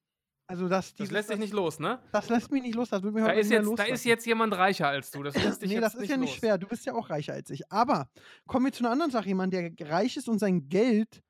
[0.49, 1.99] Also das, das lässt dich nicht los, ne?
[2.11, 4.25] Das lässt mich nicht los, das will mir Da heute ist, jetzt, da ist jetzt
[4.25, 5.21] jemand reicher als du.
[5.21, 6.37] Das lässt dich nee, jetzt das ist nicht ja nicht los.
[6.39, 6.57] schwer.
[6.57, 7.71] Du bist ja auch reicher als ich.
[7.71, 8.09] Aber
[8.47, 9.27] kommen wir zu einer anderen Sache.
[9.27, 11.23] Jemand, der reich ist und sein Geld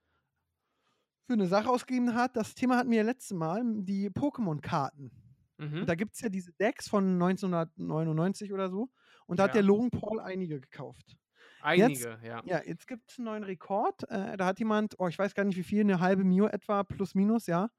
[1.27, 2.37] für eine Sache ausgegeben hat.
[2.37, 5.11] Das Thema hatten wir ja letztes Mal, die Pokémon-Karten.
[5.57, 5.85] Mhm.
[5.85, 8.89] Da gibt es ja diese Decks von 1999 oder so.
[9.25, 9.55] Und da hat Ja.
[9.55, 11.17] der Logan Paul einige gekauft.
[11.61, 12.41] Einige, ja.
[12.45, 14.09] Ja, jetzt gibt es einen neuen Rekord.
[14.09, 16.85] Äh, da hat jemand, oh, ich weiß gar nicht wie viel, eine halbe Mio etwa,
[16.85, 17.69] plus minus, ja,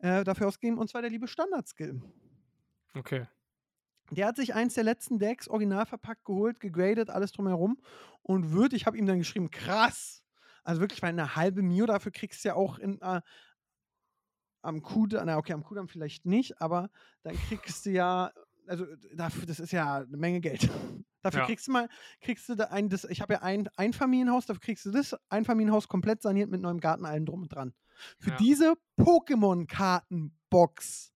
[0.00, 0.78] äh, dafür ausgegeben.
[0.78, 2.02] Und zwar der liebe Standard-Skill.
[2.94, 3.26] Okay.
[4.10, 7.80] Der hat sich eins der letzten Decks original verpackt geholt, gegradet, alles drumherum
[8.22, 10.24] und wird, ich habe ihm dann geschrieben, krass.
[10.64, 13.20] Also wirklich, weil eine halbe Mio dafür kriegst du ja auch in, äh,
[14.62, 16.90] am Kudamm, na okay, am Kudamm vielleicht nicht, aber
[17.22, 18.32] dann kriegst du ja,
[18.70, 20.62] also dafür, das ist ja eine Menge Geld.
[21.22, 21.46] Dafür Ja.
[21.46, 21.86] kriegst du mal,
[22.22, 25.86] kriegst du da ein, das, ich habe ja ein Einfamilienhaus, dafür kriegst du das Einfamilienhaus
[25.86, 27.74] komplett saniert mit neuem Garten, allem drum und dran.
[28.18, 28.36] Für Ja.
[28.38, 31.12] diese Pokémon-Kartenbox.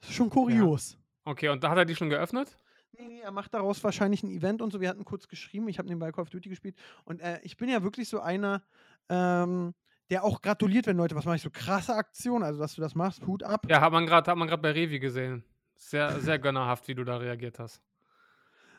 [0.00, 0.98] Das ist schon kurios.
[1.24, 2.54] Okay, und da hat er die schon geöffnet?
[2.92, 4.80] Nee, nee, er macht daraus wahrscheinlich ein Event und so.
[4.80, 6.76] Wir hatten kurz geschrieben, ich habe nebenbei Call of Duty gespielt.
[7.04, 8.62] Und äh, ich bin ja wirklich so einer,
[9.08, 9.74] ähm,
[10.10, 11.38] der auch gratuliert, wenn Leute was machen.
[11.38, 13.66] So krasse Aktion, also dass du das machst, Hut ab.
[13.68, 15.44] Ja, hat man gerade bei Revi gesehen.
[15.78, 17.80] Sehr, sehr gönnerhaft, wie du da reagiert hast.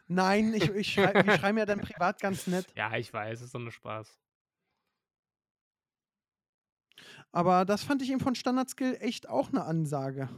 [0.08, 2.66] Nein, ich, ich schrei, wir schreiben ja dann privat ganz nett.
[2.76, 4.20] Ja, ich weiß, es ist so eine Spaß.
[7.32, 10.30] Aber das fand ich ihm von Standardskill echt auch eine Ansage.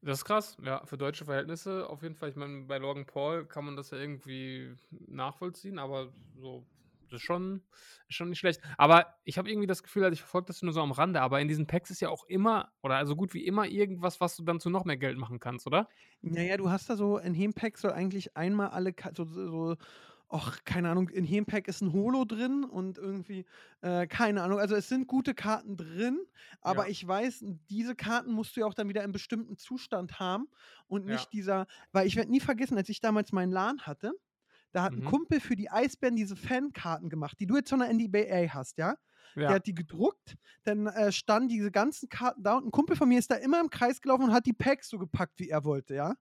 [0.00, 2.30] Das ist krass, ja, für deutsche Verhältnisse auf jeden Fall.
[2.30, 4.74] Ich meine, bei Logan Paul kann man das ja irgendwie
[5.06, 6.66] nachvollziehen, aber so
[7.12, 7.62] das ist schon,
[8.08, 8.60] ist schon nicht schlecht.
[8.78, 11.40] Aber ich habe irgendwie das Gefühl, also ich verfolge das nur so am Rande, aber
[11.40, 14.42] in diesen Packs ist ja auch immer, oder also gut wie immer, irgendwas, was du
[14.42, 15.88] dann zu noch mehr Geld machen kannst, oder?
[16.20, 19.76] Naja, du hast da so, in Hem-Pack soll eigentlich einmal alle, so, so
[20.32, 23.44] ach, keine Ahnung, in Hempack ist ein Holo drin und irgendwie,
[23.82, 26.18] äh, keine Ahnung, also es sind gute Karten drin,
[26.62, 26.90] aber ja.
[26.90, 30.48] ich weiß, diese Karten musst du ja auch dann wieder in bestimmten Zustand haben
[30.86, 31.30] und nicht ja.
[31.32, 34.12] dieser, weil ich werde nie vergessen, als ich damals meinen LAN hatte,
[34.72, 35.00] da hat mhm.
[35.00, 38.78] ein Kumpel für die Eisbären diese Fankarten gemacht, die du jetzt von der NBA hast,
[38.78, 38.96] ja?
[39.34, 39.40] ja.
[39.40, 43.08] Der hat die gedruckt, dann äh, standen diese ganzen Karten da und ein Kumpel von
[43.08, 45.64] mir ist da immer im Kreis gelaufen und hat die Packs so gepackt, wie er
[45.64, 46.14] wollte, ja?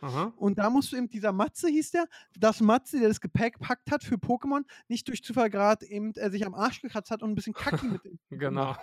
[0.00, 0.32] Aha.
[0.36, 2.06] Und da musst du eben, dieser Matze hieß der,
[2.38, 6.30] das Matze, der das Gepäck packt hat für Pokémon, nicht durch Zufall gerade eben äh,
[6.30, 8.18] sich am Arsch gekratzt hat und ein bisschen Kacki mit dem.
[8.30, 8.76] genau.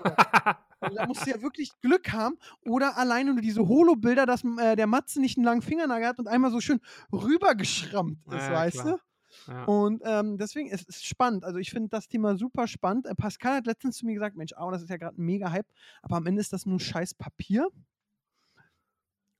[0.79, 2.37] Also da musst du ja wirklich Glück haben.
[2.65, 6.27] Oder alleine nur diese Holo-Bilder, dass äh, der Matze nicht einen langen Fingernagel hat und
[6.27, 6.79] einmal so schön
[7.11, 8.97] rübergeschrammt ist, ja, weißt klar.
[8.97, 9.51] du?
[9.51, 9.63] Ja.
[9.65, 11.43] Und ähm, deswegen ist es spannend.
[11.43, 13.05] Also ich finde das Thema super spannend.
[13.05, 15.51] Äh, Pascal hat letztens zu mir gesagt, Mensch, oh, das ist ja gerade ein mega
[15.51, 15.67] Hype,
[16.01, 17.67] aber am Ende ist das nur scheiß Papier.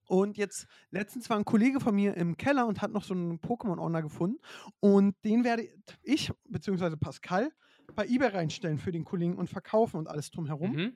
[0.08, 3.40] Und jetzt letztens war ein Kollege von mir im Keller und hat noch so einen
[3.40, 4.40] Pokémon-Owner gefunden.
[4.80, 5.68] Und den werde
[6.02, 7.52] ich, beziehungsweise Pascal,
[7.94, 10.72] bei eBay reinstellen für den Kollegen und verkaufen und alles drumherum.
[10.72, 10.94] Mhm.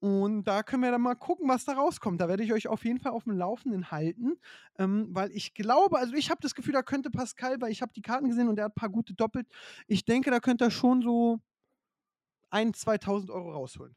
[0.00, 2.20] Und da können wir dann mal gucken, was da rauskommt.
[2.20, 4.36] Da werde ich euch auf jeden Fall auf dem Laufenden halten,
[4.78, 7.92] ähm, weil ich glaube, also ich habe das Gefühl, da könnte Pascal, weil ich habe
[7.92, 9.48] die Karten gesehen und er hat ein paar gute doppelt.
[9.88, 11.40] Ich denke, da könnte er schon so
[12.52, 13.96] 1.000, 2.000 Euro rausholen.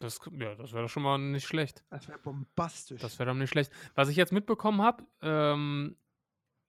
[0.00, 1.84] Das, ja, das wäre doch schon mal nicht schlecht.
[1.90, 3.00] Das wäre bombastisch.
[3.02, 3.70] Das wäre doch nicht schlecht.
[3.94, 5.96] Was ich jetzt mitbekommen habe, ähm,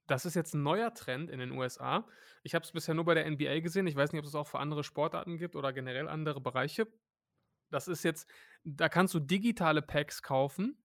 [0.05, 2.05] das ist jetzt ein neuer Trend in den USA.
[2.43, 3.87] Ich habe es bisher nur bei der NBA gesehen.
[3.87, 6.87] Ich weiß nicht, ob es auch für andere Sportarten gibt oder generell andere Bereiche.
[7.69, 8.29] Das ist jetzt,
[8.65, 10.75] da kannst du digitale Packs kaufen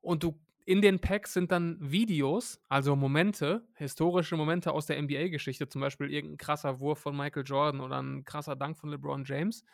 [0.00, 5.68] und du in den Packs sind dann Videos, also Momente, historische Momente aus der NBA-Geschichte,
[5.68, 9.64] zum Beispiel irgendein krasser Wurf von Michael Jordan oder ein krasser Dank von LeBron James.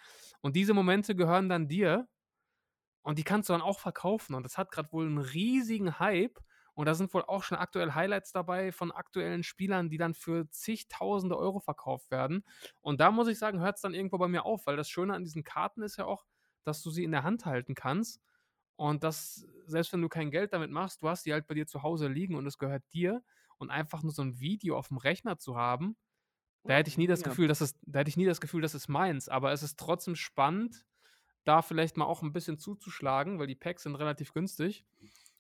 [0.43, 2.09] Und diese Momente gehören dann dir
[3.01, 4.35] und die kannst du dann auch verkaufen.
[4.35, 6.39] Und das hat gerade wohl einen riesigen Hype.
[6.75, 10.49] Und da sind wohl auch schon aktuell Highlights dabei von aktuellen Spielern, die dann für
[10.51, 12.45] zigtausende Euro verkauft werden.
[12.83, 15.15] Und da muss ich sagen, hört es dann irgendwo bei mir auf, weil das Schöne
[15.15, 16.27] an diesen Karten ist ja auch,
[16.65, 18.21] dass du sie in der Hand halten kannst
[18.77, 21.67] und das, selbst wenn du kein Geld damit machst, du hast die halt bei dir
[21.67, 23.23] zu Hause liegen und es gehört dir.
[23.59, 25.97] Und einfach nur so ein Video auf dem Rechner zu haben,
[26.65, 27.29] da hätte ich nie das ja.
[27.29, 29.29] Gefühl, dass es, da hätte ich nie das Gefühl, das ist meins.
[29.29, 30.85] Aber es ist trotzdem spannend,
[31.45, 34.85] da vielleicht mal auch ein bisschen zuzuschlagen, weil die Packs sind relativ günstig.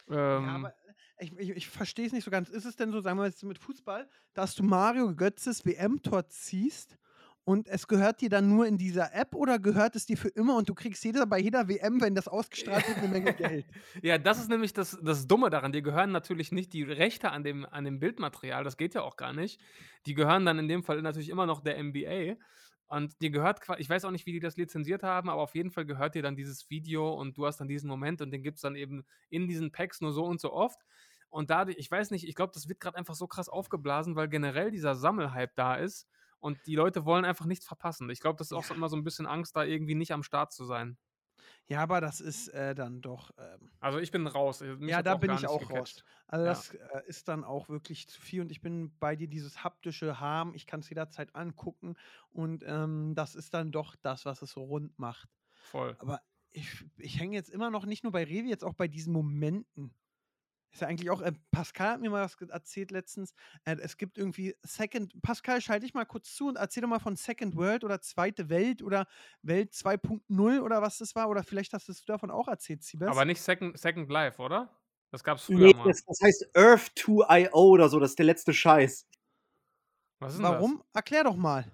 [0.08, 0.74] Ähm, ja, aber
[1.18, 2.48] ich, ich, ich verstehe es nicht so ganz.
[2.48, 6.98] Ist es denn so, sagen wir jetzt mit Fußball, dass du Mario Götzes WM-Tor ziehst
[7.44, 10.56] und es gehört dir dann nur in dieser App oder gehört es dir für immer
[10.56, 13.66] und du kriegst jeder, bei jeder WM, wenn das ausgestrahlt wird, eine Menge Geld?
[14.00, 15.72] ja, das ist nämlich das, das Dumme daran.
[15.72, 19.16] Dir gehören natürlich nicht die Rechte an dem, an dem Bildmaterial, das geht ja auch
[19.16, 19.60] gar nicht.
[20.06, 22.36] Die gehören dann in dem Fall natürlich immer noch der NBA.
[22.86, 25.70] Und dir gehört, ich weiß auch nicht, wie die das lizenziert haben, aber auf jeden
[25.70, 28.56] Fall gehört dir dann dieses Video und du hast dann diesen Moment und den gibt
[28.56, 30.78] es dann eben in diesen Packs nur so und so oft.
[31.30, 34.28] Und da, ich weiß nicht, ich glaube, das wird gerade einfach so krass aufgeblasen, weil
[34.28, 36.06] generell dieser Sammelhype da ist
[36.42, 38.10] und die Leute wollen einfach nichts verpassen.
[38.10, 38.74] Ich glaube, das ist auch ja.
[38.74, 40.98] immer so ein bisschen Angst, da irgendwie nicht am Start zu sein.
[41.68, 43.30] Ja, aber das ist äh, dann doch.
[43.38, 44.60] Ähm, also ich bin raus.
[44.60, 46.00] Mich ja, da bin ich auch gecatcht.
[46.00, 46.04] raus.
[46.26, 46.50] Also ja.
[46.50, 50.18] das äh, ist dann auch wirklich zu viel und ich bin bei dir dieses haptische
[50.18, 50.52] Harm.
[50.54, 51.94] Ich kann es jederzeit angucken
[52.30, 55.28] und ähm, das ist dann doch das, was es so rund macht.
[55.54, 55.96] Voll.
[56.00, 59.12] Aber ich, ich hänge jetzt immer noch nicht nur bei Revi, jetzt auch bei diesen
[59.12, 59.94] Momenten.
[60.72, 63.34] Ist ja eigentlich auch, äh, Pascal hat mir mal was erzählt letztens.
[63.64, 65.20] Äh, es gibt irgendwie Second.
[65.20, 68.48] Pascal, schalte ich mal kurz zu und erzähl doch mal von Second World oder Zweite
[68.48, 69.06] Welt oder
[69.42, 71.28] Welt 2.0 oder was das war.
[71.28, 73.08] Oder vielleicht hast du davon auch erzählt, Siebes.
[73.08, 74.74] Aber nicht Second, Second Life, oder?
[75.10, 75.88] Das gab es früher nee, mal.
[75.88, 78.00] Das, das heißt Earth 2.io oder so.
[78.00, 79.06] Das ist der letzte Scheiß.
[80.20, 80.78] Was ist denn Warum?
[80.78, 81.00] Das?
[81.00, 81.70] Erklär doch mal.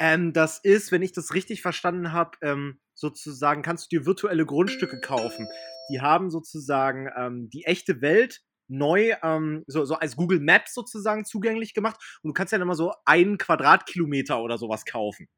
[0.00, 4.44] Ähm, das ist, wenn ich das richtig verstanden habe, ähm, sozusagen kannst du dir virtuelle
[4.44, 5.48] Grundstücke kaufen.
[5.88, 11.24] Die haben sozusagen ähm, die echte Welt neu ähm, so, so als Google Maps sozusagen
[11.24, 15.28] zugänglich gemacht und du kannst ja dann immer so einen Quadratkilometer oder sowas kaufen.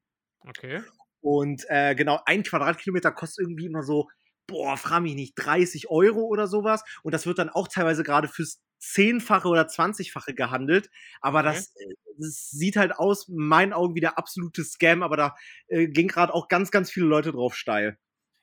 [0.46, 0.83] Okay.
[1.20, 4.09] Und äh, genau, ein Quadratkilometer kostet irgendwie immer so,
[4.46, 6.85] boah, frag mich nicht, 30 Euro oder sowas.
[7.02, 10.90] Und das wird dann auch teilweise gerade fürs zehnfache oder zwanzigfache gehandelt.
[11.22, 11.42] Aber Okay.
[11.42, 15.02] das, äh, das sieht halt aus, in meinen Augen, wie der absolute Scam.
[15.02, 15.35] Aber da
[15.68, 17.98] äh, ging gerade auch ganz, ganz viele Leute drauf steil.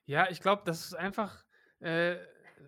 [0.06, 1.44] Ja, ich glaube, das ist einfach
[1.82, 2.16] äh,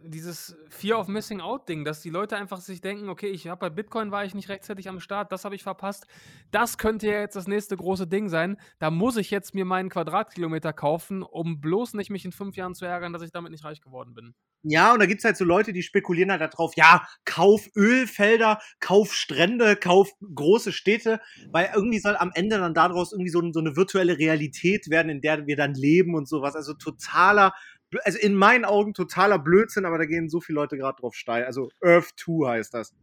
[0.06, 3.60] dieses Fear of Missing Out Ding, dass die Leute einfach sich denken, okay, ich habe
[3.60, 6.08] bei Bitcoin war ich nicht rechtzeitig am Start, das habe ich verpasst.
[6.52, 8.58] Das könnte ja jetzt das nächste große Ding sein.
[8.80, 12.76] Da muss ich jetzt mir meinen Quadratkilometer kaufen, um bloß nicht mich in fünf Jahren
[12.76, 14.34] zu ärgern, dass ich damit nicht reich geworden bin.
[14.66, 19.14] Ja, und da gibt's halt so Leute, die spekulieren halt darauf, ja, kauf Ölfelder, kauf
[19.14, 21.20] Strände, kauf große Städte,
[21.52, 25.20] weil irgendwie soll am Ende dann daraus irgendwie so, so eine virtuelle Realität werden, in
[25.20, 26.56] der wir dann leben und sowas.
[26.56, 27.54] Also totaler,
[28.04, 31.46] also in meinen Augen totaler Blödsinn, aber da gehen so viele Leute gerade drauf steil.
[31.46, 32.94] Also Earth 2 heißt das.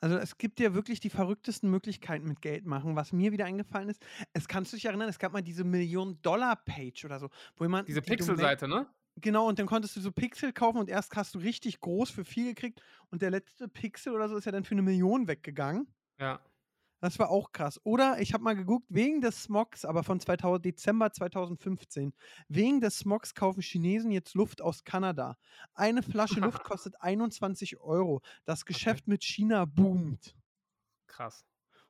[0.00, 2.94] Also es gibt ja wirklich die verrücktesten Möglichkeiten mit Geld machen.
[2.96, 4.04] Was mir wieder eingefallen ist,
[4.34, 8.02] es kannst du dich erinnern, es gab mal diese Million-Dollar-Page oder so, wo jemand Diese
[8.02, 8.86] die Pixelseite, ne?
[9.16, 12.24] Genau, und dann konntest du so Pixel kaufen und erst hast du richtig groß für
[12.24, 15.86] viel gekriegt und der letzte Pixel oder so ist ja dann für eine Million weggegangen.
[16.18, 16.40] Ja.
[17.04, 17.78] Das war auch krass.
[17.84, 22.14] Oder ich habe mal geguckt, wegen des Smogs, aber von 2000, Dezember 2015,
[22.48, 25.36] wegen des Smogs kaufen Chinesen jetzt Luft aus Kanada.
[25.74, 28.22] Eine Flasche Luft kostet 21 Euro.
[28.46, 30.34] Das Geschäft mit China boomt.
[31.06, 31.44] Krass.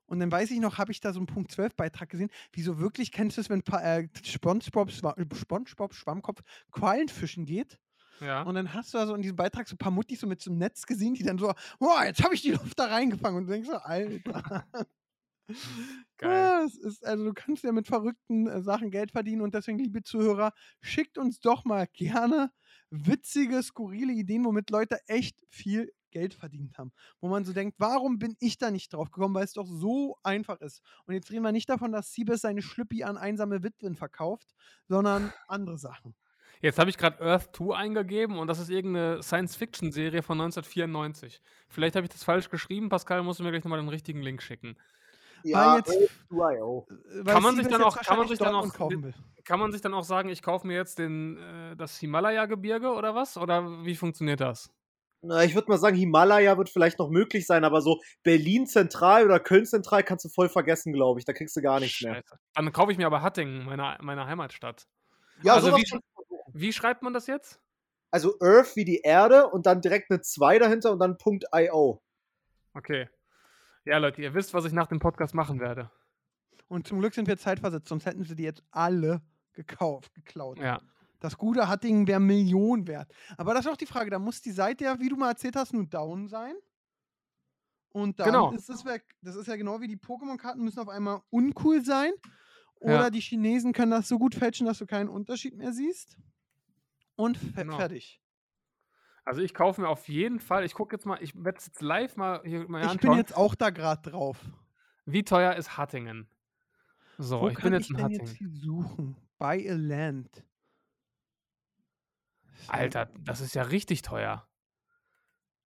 [0.07, 2.31] Und dann weiß ich noch, habe ich da so einen Punkt 12 Beitrag gesehen.
[2.50, 7.79] Wieso wirklich kennst du es, wenn pa äh, SpongeBob, SpongeBob Schwammkopf Quallen fischen geht?
[8.18, 8.42] Ja.
[8.42, 10.40] Und dann hast du da so in diesem Beitrag so ein paar Muttis so mit
[10.40, 13.38] so einem Netz gesehen, die dann so, oh, jetzt habe ich die Luft da reingefangen.
[13.38, 14.66] Und du denkst so, Alter.
[16.18, 16.30] Geil.
[16.30, 20.02] Ja, ist, also du kannst ja mit verrückten äh, Sachen Geld verdienen und deswegen, liebe
[20.02, 22.50] Zuhörer, schickt uns doch mal gerne
[22.90, 26.92] witzige, skurrile Ideen, womit Leute echt viel Geld verdient haben.
[27.20, 30.16] Wo man so denkt, warum bin ich da nicht drauf gekommen, weil es doch so
[30.22, 30.80] einfach ist.
[31.07, 34.54] Und jetzt reden wir nicht davon, dass Siebes seine Schlüppi an einsame Witwen verkauft,
[34.87, 36.14] sondern andere Sachen.
[36.61, 41.42] Jetzt habe ich gerade Earth 2 eingegeben und das ist irgendeine Science-Fiction-Serie von 1994.
[41.68, 42.88] Vielleicht habe ich das falsch geschrieben.
[42.88, 44.76] Pascal, musst du mir gleich nochmal den richtigen Link schicken.
[45.52, 46.87] Weil jetzt- Earth 2.io.
[46.90, 49.14] Äh, weil Kann man sich dann auch- kann man sich dann auch kaufen mit- will.
[49.44, 53.14] Kann man sich dann auch sagen, ich kaufe mir jetzt den, äh, das Himalaya-Gebirge oder
[53.14, 53.37] was?
[53.37, 54.70] Oder wie funktioniert das?
[55.20, 59.24] Na, ich würde mal sagen, Himalaya wird vielleicht noch möglich sein, aber so Berlin Zentral
[59.24, 61.24] oder Köln Zentral kannst du voll vergessen, glaube ich.
[61.26, 62.22] Da kriegst du gar nichts mehr.
[62.54, 64.87] Dann kaufe ich mir aber Hattingen, meine, meine Heimatstadt.
[65.42, 66.00] Ja, Also sowas wie-.
[66.52, 67.59] Wie schreibt man das jetzt?
[68.11, 72.00] Also Earth wie die Erde und dann direkt eine 2 dahinter und dann Punkt .io.
[72.74, 73.09] Okay.
[73.85, 75.90] Ja, Leute, ihr wisst, was ich nach dem Podcast machen werde.
[76.68, 79.20] Und zum Glück sind wir zeitversetzt, sonst hätten sie die jetzt alle
[79.53, 80.59] gekauft, geklaut.
[80.59, 80.81] Ja.
[81.20, 83.12] Das gute Hattingen wäre Millionen wert.
[83.37, 85.57] Aber das ist auch die Frage, da muss die Seite ja, wie du mal erzählt
[85.57, 86.55] hast, nun down sein.
[87.92, 88.51] Und dann Genau.
[88.53, 89.05] ist es weg.
[89.23, 92.12] Das ist ja genau wie die Pokémon-Karten müssen auf einmal uncool sein.
[92.81, 93.11] Oder Ja.
[93.11, 96.16] die Chinesen können das so gut fälschen, dass du keinen Unterschied mehr siehst.
[97.16, 97.77] Und fe Genau.
[97.77, 98.20] fertig.
[99.25, 101.81] Also ich kaufe mir auf jeden Fall, ich gucke jetzt mal, ich werde es jetzt
[101.81, 103.11] live mal hier mal Ich anschauen.
[103.13, 104.39] bin jetzt auch da gerade drauf.
[105.07, 106.29] Wie teuer ist Hattingen?
[107.17, 108.27] So, Wo ich kann bin jetzt ich in denn Hattingen.
[108.27, 109.17] jetzt hier suchen?
[109.39, 110.45] Buy a land.
[112.69, 114.47] Alter, das ist ja richtig teuer.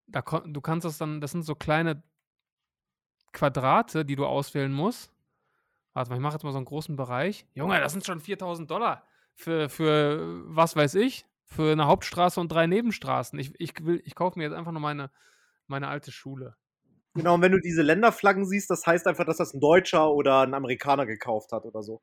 [0.08, 2.02] Da, du kannst das dann, das sind so kleine
[3.34, 5.12] Quadrate, die du auswählen musst.
[5.94, 7.46] Warte mal, ich mache jetzt mal so einen großen Bereich.
[7.54, 12.52] Junge, das sind schon 4000 Dollar für, für was weiß ich, für eine Hauptstraße und
[12.52, 13.40] drei Nebenstraßen.
[13.40, 15.10] Ich, ich, will, ich kaufe mir jetzt einfach nur meine,
[15.68, 16.56] meine alte Schule.
[17.16, 20.42] Genau, und wenn du diese Länderflaggen siehst, das heißt einfach, dass das ein Deutscher oder
[20.42, 22.02] ein Amerikaner gekauft hat oder so.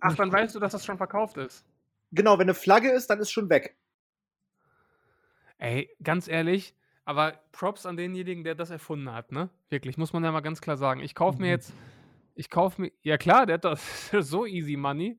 [0.00, 1.64] Ach, dann weißt du, dass das schon verkauft ist.
[2.12, 3.76] Genau, wenn eine Flagge ist, dann ist schon weg.
[5.58, 6.74] Ey, ganz ehrlich,
[7.04, 9.50] aber Props an denjenigen, der das erfunden hat, ne?
[9.68, 11.00] Wirklich, muss man ja mal ganz klar sagen.
[11.00, 11.50] Ich kaufe mir Mhm.
[11.50, 11.74] jetzt,
[12.34, 15.18] ich kaufe mir, ja klar, der hat das so easy money.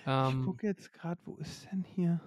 [0.00, 2.20] Ich Ähm, gucke jetzt gerade, wo ist denn hier?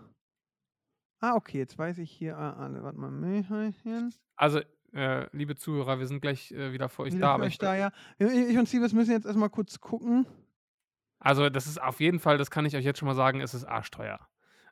[1.20, 2.84] Ah, okay, jetzt weiß ich hier ah, alle.
[2.84, 4.14] Warte mal, Milchhäuschen.
[4.36, 4.62] also,
[4.94, 7.36] äh, liebe Zuhörer, wir sind gleich äh, wieder für euch Wieder da.
[7.38, 7.92] für euch ich, da, ja.
[8.18, 10.26] Ich ich und Siebes müssen jetzt erstmal kurz gucken.
[11.20, 13.54] also, das ist auf jeden Fall, das kann ich euch jetzt schon mal sagen, es
[13.54, 14.20] ist arschteuer.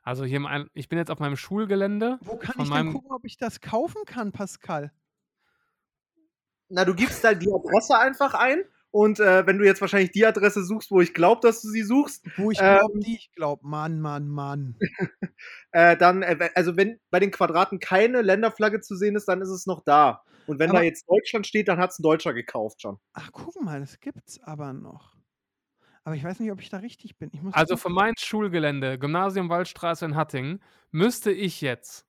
[0.02, 2.18] Also, hier, mein, ich bin jetzt auf meinem Schulgelände.
[2.22, 4.92] Wo kann ich meinem- denn gucken, ob ich das kaufen kann, Pascal?
[6.68, 10.26] Na, du gibst da die Adresse einfach ein und äh, wenn du jetzt wahrscheinlich die
[10.26, 12.78] Adresse suchst, wo ich glaube, dass du sie suchst, Wo ich Ähm.
[12.78, 13.66] glaube, die ich glaube.
[13.66, 14.76] Mann, Mann, Mann.
[15.72, 19.50] äh, dann, äh, also wenn bei den Quadraten keine Länderflagge zu sehen ist, dann ist
[19.50, 20.22] es noch da.
[20.46, 22.98] Und wenn da Aber- jetzt Deutschland steht, dann hat es ein Deutscher gekauft schon.
[23.12, 25.14] Ach, guck mal, das gibt's aber noch.
[26.02, 27.30] Aber ich weiß nicht, ob ich da richtig bin.
[27.32, 30.60] Ich muss Also, für mein Schulgelände, Gymnasium Waldstraße in Hattingen,
[30.90, 32.06] müsste ich jetzt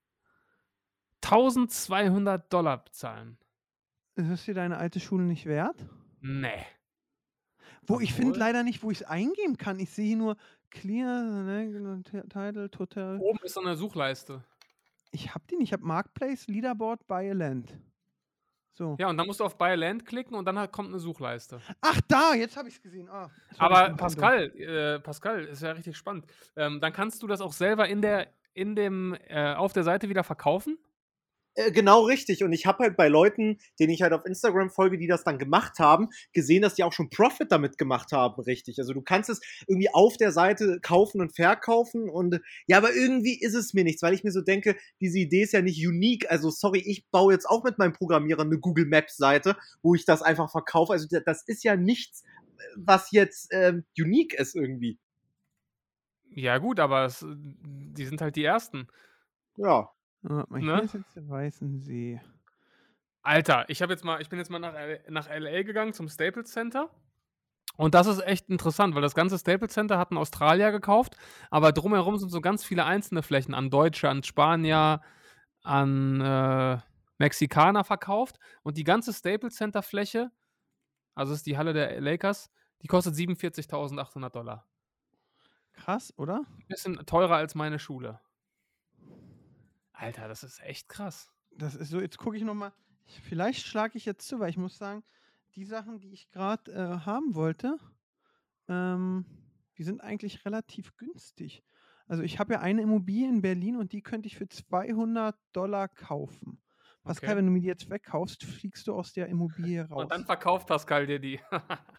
[1.22, 3.38] 1200 Dollar bezahlen.
[4.16, 5.86] Ist es dir deine alte Schule nicht wert?
[6.22, 6.66] Nee.
[7.88, 9.80] Wo ich finde Obwohl- leider nicht, wo ich es eingeben kann.
[9.80, 10.38] Ich sehe nur
[10.70, 13.18] Clear, ne, Title, Total.
[13.20, 14.44] Oben ist so eine Suchleiste.
[15.12, 15.70] Ich habe die nicht.
[15.70, 17.78] Ich habe Marketplace, Leaderboard, Buy a Land.
[18.74, 18.96] So.
[19.00, 21.60] Ja, und dann musst du auf Buy Land klicken und dann halt kommt eine Suchleiste.
[21.82, 23.10] Ach, da, jetzt habe ich es gesehen.
[23.10, 23.90] Ah, Aber.
[23.96, 26.26] Pascal, äh, Pascal, ist ja richtig spannend.
[26.56, 30.08] Ähm, dann kannst du das auch selber in der, in dem, äh, auf der Seite
[30.08, 30.78] wieder verkaufen?
[31.56, 32.44] Äh, genau richtig.
[32.44, 35.38] Und ich habe halt bei Leuten, denen ich halt auf Instagram folge, die das dann
[35.38, 38.80] gemacht haben, gesehen, dass die auch schon Profit damit gemacht haben, richtig.
[38.80, 43.38] Also du kannst es irgendwie auf der Seite kaufen und verkaufen und ja, aber irgendwie
[43.40, 46.30] ist es mir nichts, weil ich mir so denke, diese Idee ist ja nicht unique.
[46.32, 50.06] Also sorry, ich baue jetzt auch mit meinem Programmierer eine Google Maps Seite, wo ich
[50.06, 50.94] das einfach verkaufe.
[50.94, 52.24] Also das ist ja nichts,
[52.76, 54.98] was jetzt ähm, unique ist irgendwie.
[56.34, 58.88] Ja, gut, aber es, die sind halt die Ersten.
[59.58, 59.90] Ja.
[60.24, 60.82] Ah, mal Ne?
[60.82, 62.22] Ist jetzt der Weißensee.
[63.24, 64.74] Alter, ich habe jetzt mal, ich bin jetzt mal nach,
[65.10, 66.90] nach LA gegangen zum Staples Center.
[67.78, 71.16] Und das ist echt interessant, weil das ganze Staples Center hat ein Australier gekauft,
[71.50, 75.02] aber drumherum sind so ganz viele einzelne Flächen an Deutsche, an Spanier,
[75.64, 76.80] an äh,
[77.18, 78.40] Mexikaner verkauft.
[78.64, 80.32] Und die ganze Staples Center Fläche,
[81.16, 82.52] also ist die Halle der Lakers,
[82.82, 84.68] die kostet 47.800 Dollar.
[85.74, 86.44] Krass, oder?
[86.68, 88.20] Bisschen teurer als meine Schule.
[90.02, 91.32] Alter, das ist echt krass.
[91.52, 92.74] Das ist so, jetzt gucke ich nochmal.
[93.24, 95.04] Vielleicht schlage ich jetzt zu, weil ich muss sagen,
[95.56, 97.78] die Sachen, die ich gerade äh, haben wollte,
[98.68, 99.26] ähm,
[99.78, 101.64] die sind eigentlich relativ günstig.
[102.08, 105.88] Also ich habe ja eine Immobilie in Berlin und die könnte ich für 200 Dollar
[105.88, 106.62] kaufen.
[107.04, 107.38] Pascal, Okay.
[107.38, 110.02] wenn du mir die jetzt wegkaufst, fliegst du aus der Immobilie raus.
[110.04, 111.40] Und dann verkauft Pascal dir die.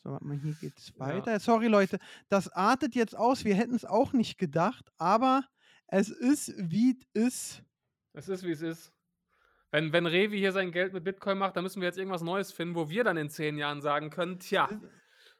[0.00, 1.00] So, warte mal, hier geht's Ja.
[1.00, 1.40] weiter.
[1.40, 3.44] Sorry, Leute, das artet jetzt aus.
[3.44, 5.42] Wir hätten es auch nicht gedacht, aber
[5.88, 7.62] es ist, wie es ist.
[8.12, 8.92] Es ist, wie es ist.
[9.70, 12.52] Wenn, wenn Revi hier sein Geld mit Bitcoin macht, dann müssen wir jetzt irgendwas Neues
[12.52, 14.68] finden, wo wir dann in zehn Jahren sagen können, tja,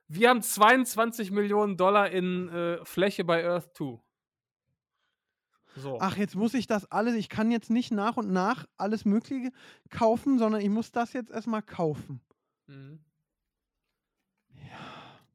[0.06, 4.00] wir haben 22 Millionen Dollar in äh, Fläche bei Earth 2.
[5.76, 5.98] So.
[6.00, 9.52] Ach, jetzt muss ich das alles, ich kann jetzt nicht nach und nach alles Mögliche
[9.90, 12.20] kaufen, sondern ich muss das jetzt erstmal kaufen.
[12.66, 13.00] Mhm.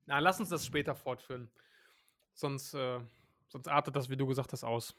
[0.06, 1.50] Na, lass uns das später fortführen.
[2.34, 3.00] Sonst, äh,
[3.48, 4.96] sonst artet das, wie du gesagt hast, aus.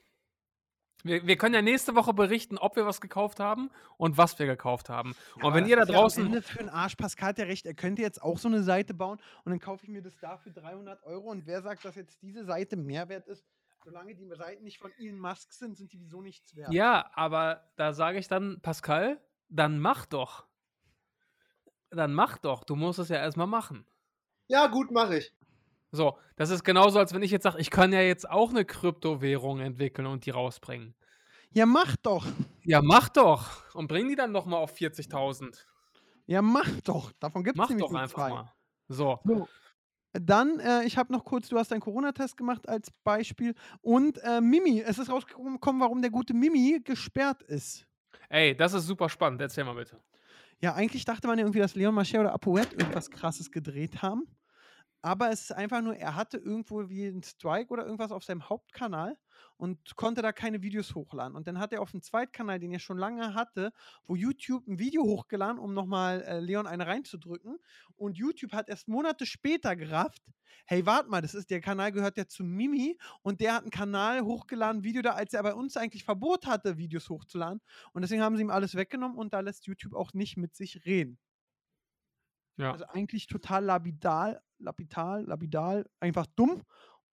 [1.05, 4.47] Wir, wir können ja nächste Woche berichten, ob wir was gekauft haben und was wir
[4.47, 5.15] gekauft haben.
[5.37, 6.25] und aber wenn ihr da ja draußen.
[6.25, 8.95] Ende für den Arsch, Pascal hat ja recht, er könnte jetzt auch so eine Seite
[8.95, 11.95] bauen und dann kaufe ich mir das da für 300 Euro und wer sagt, dass
[11.95, 13.45] jetzt diese Seite Mehrwert ist?
[13.85, 16.73] Solange die Seiten nicht von Elon Musk sind, sind die wieso nichts wert.
[16.73, 20.47] Ja, aber da sage ich dann, Pascal, dann mach doch.
[21.91, 22.65] Dann mach doch.
[22.65, 23.87] Du musst es ja erstmal machen.
[24.49, 25.35] Ja, gut, mache ich.
[25.95, 28.65] So, das ist genauso, als wenn ich jetzt sage, ich kann ja jetzt auch eine
[28.65, 30.95] Kryptowährung entwickeln und die rausbringen.
[31.53, 32.27] Ja, mach doch.
[32.65, 33.63] Ja, mach doch.
[33.75, 35.57] Und bring die dann noch mal auf 40.000.
[36.27, 37.13] Ja, mach doch.
[37.21, 38.29] Davon gibt es Mach nämlich doch einfach zwei.
[38.31, 38.53] mal.
[38.89, 39.21] So.
[39.23, 39.49] So.
[40.15, 43.55] Dann, äh, ich habe noch kurz, du hast einen Corona-Test gemacht als Beispiel.
[43.81, 47.87] Und äh, Mimi, es ist rausgekommen, warum der gute Mimi gesperrt ist.
[48.29, 49.41] Ey, das ist super spannend.
[49.41, 50.01] Erzähl mal bitte.
[50.61, 54.27] Ja, eigentlich dachte man ja irgendwie, dass Leon Mascher oder Apoet irgendwas krasses gedreht haben.
[55.05, 58.49] Aber es ist einfach nur, er hatte irgendwo wie einen Strike oder irgendwas auf seinem
[58.49, 59.19] Hauptkanal
[59.59, 61.37] und konnte da keine Videos hochladen.
[61.37, 63.75] Und dann hat er auf dem Zweitkanal, den er schon lange hatte,
[64.07, 67.59] wo YouTube ein Video hochgeladen, um nochmal äh, Leon eine reinzudrücken.
[67.97, 70.23] Und YouTube hat erst Monate später gerafft,
[70.65, 73.71] hey, warte mal, das ist, der Kanal gehört ja zu Mimi und der hat einen
[73.71, 77.61] Kanal hochgeladen, Video da, als er bei uns eigentlich Verbot hatte, Videos hochzuladen.
[77.93, 80.87] Und deswegen haben sie ihm alles weggenommen und da lässt YouTube auch nicht mit sich
[80.87, 81.19] reden.
[82.57, 82.73] Ja.
[82.73, 86.63] Also eigentlich total labidal, lapidal, labidal, einfach dumm,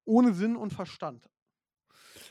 [0.06, 1.30] ohne Sinn und Verstand.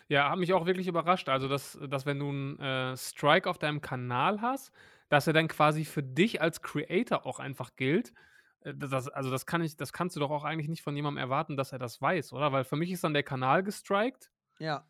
[0.09, 1.29] Ja, hat mich auch wirklich überrascht.
[1.29, 4.73] Also, dass, dass wenn du einen äh, Strike auf deinem Kanal hast,
[5.09, 8.13] dass er dann quasi für dich als Creator auch einfach gilt.
[8.61, 11.23] Äh, Das, also, das kann ich, das kannst du doch auch eigentlich nicht von jemandem
[11.23, 12.53] erwarten, dass er das weiß, oder?
[12.53, 14.31] Weil für mich ist dann der Kanal gestrikt.
[14.59, 14.87] Ja.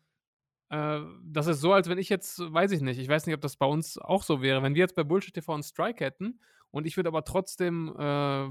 [0.69, 3.41] Äh, das ist so, als wenn ich jetzt, weiß ich nicht, ich weiß nicht, ob
[3.41, 4.63] das bei uns auch so wäre.
[4.63, 6.39] Wenn wir jetzt bei Bullshit TV einen Strike hätten
[6.71, 7.99] und ich würde aber trotzdem äh,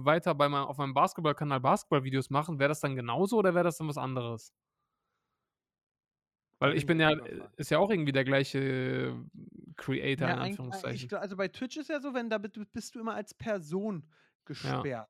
[0.04, 3.78] weiter bei meinem, auf meinem Basketball-Kanal Basketball-Videos machen, wäre das dann genauso oder wäre das
[3.78, 4.52] dann was anderes?
[6.58, 9.16] Weil ich bin ich ja, äh, ist ja auch irgendwie der gleiche
[9.76, 11.08] Creator, in eigentlich- ich, Anführungszeichen.
[11.08, 14.06] gl- also bei Twitch ist ja so, wenn da bist, bist du immer als Person
[14.44, 15.08] gesperrt.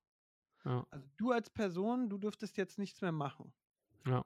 [0.65, 0.87] Ja.
[0.91, 3.53] Also du als Person, du dürftest jetzt nichts mehr machen.
[4.07, 4.25] Ja.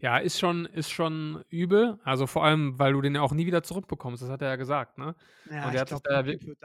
[0.00, 1.98] Ja, ist schon, ist schon übel.
[2.04, 4.22] Also vor allem, weil du den ja auch nie wieder zurückbekommst.
[4.22, 5.16] Das hat er ja gesagt, ne?
[5.50, 6.56] Ja, Und er hat sich da wirklich-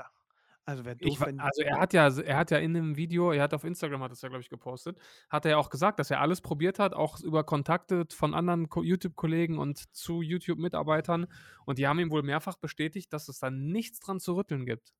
[0.65, 2.95] Also wäre Ich, doof, wa- wenn also er hat ja, er hat ja in dem
[2.95, 4.97] Video, er hat auf Instagram hat es ja, glaube ich, gepostet,
[5.29, 8.69] hat er ja auch gesagt, dass er alles probiert hat, auch über Kontakte von anderen
[8.69, 11.27] Ko- YouTube-Kollegen und zu YouTube-Mitarbeitern.
[11.65, 14.93] Und die haben ihm wohl mehrfach bestätigt, dass es da nichts dran zu rütteln gibt.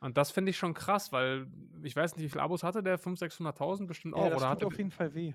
[0.00, 1.46] Und das finde ich schon krass, weil
[1.82, 2.98] ich weiß nicht, wie viele Abos hatte der?
[2.98, 4.30] 500.000, 600.000 bestimmt ja, auch.
[4.30, 5.34] das Oder tut auf jeden Fall weh.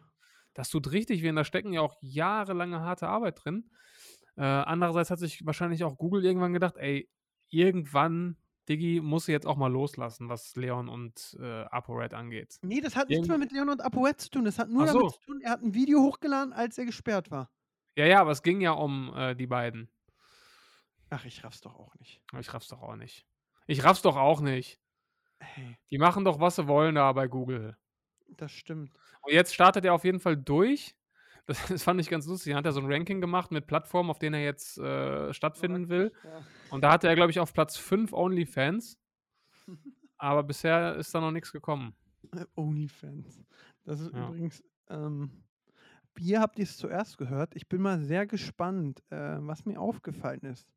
[0.53, 1.29] das tut richtig weh.
[1.29, 3.69] Und da stecken ja auch jahrelange harte Arbeit drin.
[4.35, 7.09] Äh, andererseits hat sich wahrscheinlich auch Google irgendwann gedacht, ey,
[7.49, 8.37] irgendwann
[8.69, 12.57] Diggi muss jetzt auch mal loslassen, was Leon und äh, ApoRed angeht.
[12.61, 14.45] Nee, das hat nichts mehr mit Leon und ApoRed zu tun.
[14.45, 15.09] Das hat nur Ach damit so.
[15.09, 17.51] zu tun, er hat ein Video hochgeladen, als er gesperrt war.
[17.95, 19.89] Ja, ja, aber es ging ja um äh, die beiden.
[21.09, 22.21] Ach, ich raff's doch auch nicht.
[22.39, 23.25] Ich raff's doch auch nicht.
[23.67, 24.79] Ich raff's doch auch nicht.
[25.39, 27.77] Hey, Die machen doch, was sie wollen da bei Google.
[28.29, 28.91] das stimmt.
[29.21, 30.95] Und jetzt startet er auf jeden Fall durch.
[31.45, 32.51] Das, das fand ich ganz lustig.
[32.51, 35.89] Er hat ja so ein Ranking gemacht mit Plattformen, auf denen er jetzt äh, stattfinden
[35.89, 36.11] will.
[36.69, 38.97] Und da hatte er, glaube ich, auf Platz 5 OnlyFans.
[40.17, 41.95] Aber bisher ist da noch nichts gekommen.
[42.55, 43.41] OnlyFans.
[43.83, 44.27] Das ist Ja.
[44.27, 44.63] übrigens.
[44.89, 45.43] Ähm,
[46.19, 47.55] ihr habt es zuerst gehört.
[47.55, 50.67] Ich bin mal sehr gespannt, äh, was mir aufgefallen ist.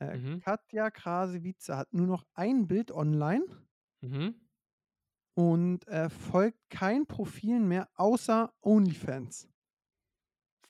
[0.00, 0.40] Äh, Mhm.
[0.40, 3.44] Katja Krase-Wietze hat nur noch ein Bild online
[4.02, 4.34] Mhm.
[5.34, 9.48] und äh, folgt kein Profilen mehr außer OnlyFans.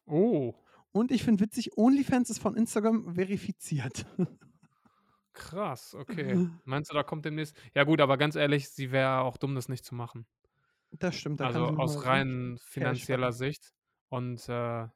[0.07, 0.55] Oh,
[0.92, 4.07] Und ich finde witzig, OnlyFans ist von Instagram verifiziert.
[5.32, 6.48] krass, okay.
[6.64, 7.57] Meinst du, da kommt demnächst.
[7.74, 10.26] Ja, gut, aber ganz ehrlich, sie wäre auch dumm, das nicht zu machen.
[10.90, 11.40] Das stimmt.
[11.40, 13.32] Da also aus rein finanzieller.
[13.32, 13.72] Sicht.
[14.09, 14.86] Und äh,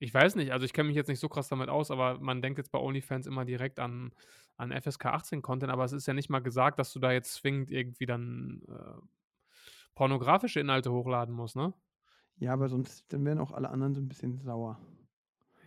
[0.00, 2.42] ich weiß nicht, also ich kenne mich jetzt nicht so krass damit aus, aber man
[2.42, 4.12] denkt jetzt bei OnlyFans immer direkt an,
[4.56, 7.34] an FSK 18 Content, aber es ist ja nicht mal gesagt, dass du da jetzt
[7.34, 9.00] zwingend irgendwie dann äh,
[9.94, 11.74] pornografische Inhalte hochladen musst, ne?
[12.40, 14.78] Ja, aber sonst dann wären auch alle anderen so ein bisschen sauer.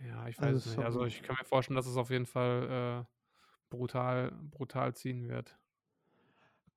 [0.06, 0.84] Ja, ich weiß Also, es nicht.
[0.84, 3.14] Also ich kann mir vorstellen, dass es auf jeden Fall äh,
[3.70, 5.56] brutal, brutal ziehen wird.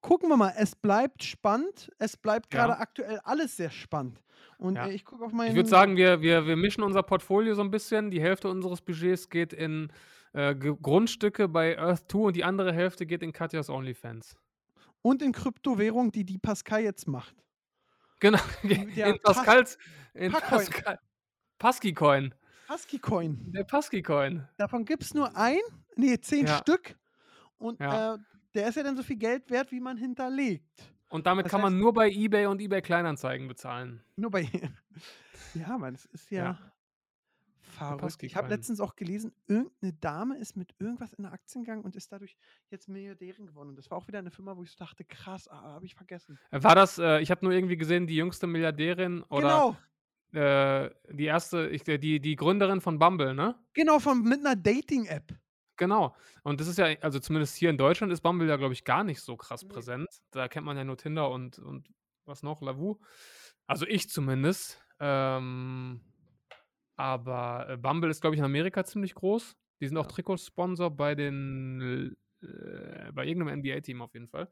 [0.01, 1.91] Gucken wir mal, es bleibt spannend.
[1.97, 2.67] Es bleibt Ja.
[2.67, 4.21] gerade aktuell alles sehr spannend.
[4.59, 4.85] Und Ja.
[4.87, 5.49] äh, ich gucke auf meinen.
[5.49, 8.11] Ich würde sagen, wir, wir, wir mischen unser Portfolio so ein bisschen.
[8.11, 9.91] Die Hälfte unseres Budgets geht in
[10.33, 14.37] äh, Grundstücke bei Earth 2 und die andere Hälfte geht in Katjas OnlyFans.
[15.01, 17.35] Und in Kryptowährung, die die Pascal jetzt macht.
[18.19, 18.39] Genau.
[18.63, 19.77] In Pascals.
[20.13, 20.31] In.
[20.31, 20.99] Pascal.
[21.59, 22.33] Pasky-Coin.
[22.69, 23.51] Husky Coin.
[23.53, 24.47] Der Pasky-Coin.
[24.57, 25.59] Davon gibt es nur ein,
[25.95, 26.57] nee, zehn Ja.
[26.57, 26.95] Stück.
[27.57, 28.15] Und Ja.
[28.15, 28.17] äh,
[28.53, 30.83] der ist ja dann so viel Geld wert, wie man hinterlegt.
[31.09, 34.03] Und damit Das kann man heißt- nur bei eBay und eBay Kleinanzeigen bezahlen.
[34.17, 34.41] Nur bei.
[35.53, 36.59] ja, aber das ist ja, Ja.
[37.77, 38.23] Verrückt.
[38.23, 41.95] Ich habe letztens auch gelesen, irgendeine Dame ist mit irgendwas in der Aktien gegangen und
[41.95, 42.37] ist dadurch
[42.69, 43.69] jetzt Milliardärin geworden.
[43.69, 45.95] Und das war auch wieder eine Firma, wo ich so dachte, krass, ah, habe ich
[45.95, 46.39] vergessen.
[46.51, 49.75] Äh, War das, äh, ich habe nur irgendwie gesehen, die jüngste Milliardärin oder
[50.33, 53.55] genau, äh, die erste, ich, äh, die, die Gründerin von Bumble, ne?
[53.73, 55.33] genau, von, mit einer Dating-App.
[55.77, 56.15] Genau.
[56.43, 59.03] Und das ist ja, also zumindest hier in Deutschland ist Bumble ja, glaube ich, gar
[59.03, 59.69] nicht so krass Nee.
[59.69, 60.07] präsent.
[60.31, 61.87] Da kennt man ja nur Tinder und, und
[62.25, 62.97] was noch, Lavu.
[63.67, 64.81] Also ich zumindest.
[64.99, 66.01] Ähm,
[66.97, 69.55] aber äh, Bumble ist, glaube ich, in Amerika ziemlich groß.
[69.79, 70.09] Die sind auch Ja.
[70.09, 74.49] Trikotsponsor bei den äh, bei irgendeinem NBA-Team auf jeden Fall.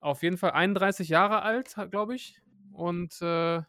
[0.00, 2.42] Auf jeden Fall 31 Jahre alt, glaube ich.
[2.72, 3.62] Und äh,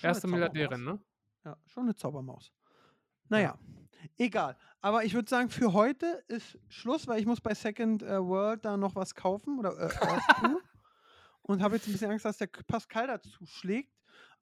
[0.00, 0.26] erste.
[0.28, 1.00] Milliardärin, ne?
[1.44, 2.52] Ja, schon eine Zaubermaus.
[3.28, 3.58] Naja,
[4.16, 4.56] egal.
[4.80, 8.64] Aber ich würde sagen, für heute ist Schluss, weil ich muss bei Second äh, World
[8.64, 10.56] da noch was kaufen oder äh, Earth 2.
[11.42, 13.92] und habe jetzt ein bisschen Angst, dass der Pascal dazu schlägt.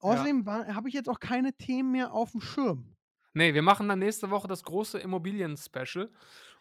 [0.02, 2.94] Außerdem habe ich jetzt auch keine Themen mehr auf dem Schirm.
[3.34, 6.10] Nee, wir machen dann nächste Woche das große Immobilien-Special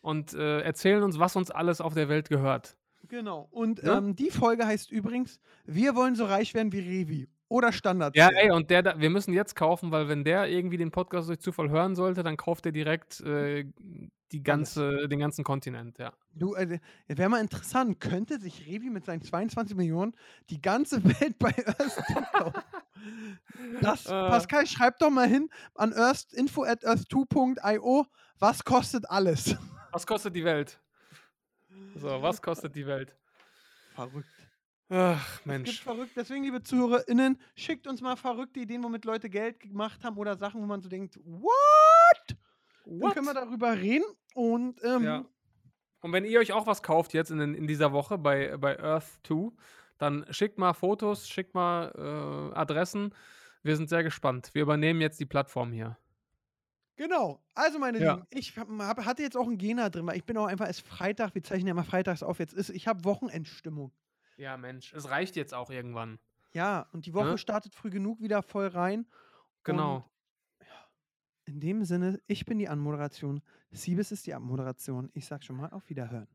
[0.02, 2.78] und äh, erzählen uns, was uns alles auf der Welt gehört.
[3.08, 3.48] Genau.
[3.52, 3.98] Und Ja?
[3.98, 7.30] ähm, die Folge heißt übrigens, wir wollen so reich werden wie Revi.
[7.52, 8.16] Oder Standard.
[8.16, 11.40] Ja, ey, und der, wir müssen jetzt kaufen, weil wenn der irgendwie den Podcast durch
[11.42, 13.66] Zufall hören sollte, dann kauft er direkt äh,
[14.32, 16.14] die ganze, den ganzen Kontinent, ja.
[16.34, 20.16] Du, äh, wäre mal interessant, könnte sich Revi mit seinen 22 Millionen
[20.50, 22.62] die ganze Welt bei Earth 2 kaufen?
[23.82, 24.10] Das, Äh.
[24.12, 28.06] Pascal, schreib doch mal hin an earth, info at earth2.io,
[28.40, 29.58] was kostet alles?
[29.92, 30.80] Was kostet die Welt?
[31.96, 33.14] So, was kostet die Welt?
[33.94, 34.30] Verrückt.
[34.94, 35.82] Ach, Es gibt Mensch.
[35.82, 36.12] verrückt.
[36.18, 40.62] Deswegen, liebe ZuhörerInnen, schickt uns mal verrückte Ideen, womit Leute Geld gemacht haben oder Sachen,
[40.62, 42.36] wo man so denkt, what?
[42.86, 44.04] Dann können wir darüber reden.
[44.34, 45.26] Und ähm, Ja.
[46.02, 49.20] Und wenn ihr euch auch was kauft jetzt in, in dieser Woche bei, bei Earth
[49.26, 49.52] 2,
[49.98, 51.92] dann schickt mal Fotos, schickt mal
[52.54, 53.14] äh, Adressen.
[53.64, 54.50] Wir sind sehr gespannt.
[54.54, 55.98] Wir übernehmen jetzt die Plattform hier.
[56.98, 57.42] Genau.
[57.54, 58.16] Also, meine Ja.
[58.16, 58.68] Lieben, ich hab,
[59.06, 61.68] hatte jetzt auch einen Gena drin, weil ich bin auch einfach erst Freitag, wir zeichnen
[61.68, 63.92] ja immer freitags auf, jetzt ist, ich habe Wochenendstimmung.
[64.38, 66.20] Ja, Mensch, es reicht jetzt auch irgendwann.
[66.54, 67.38] Ja, und die Woche Ne?
[67.38, 69.08] startet früh genug wieder voll rein.
[69.64, 70.06] Genau.
[71.46, 75.10] In dem Sinne, ich bin die Anmoderation, Siebes ist die Abmoderation.
[75.14, 76.28] Ich sag schon mal auf Wiederhören.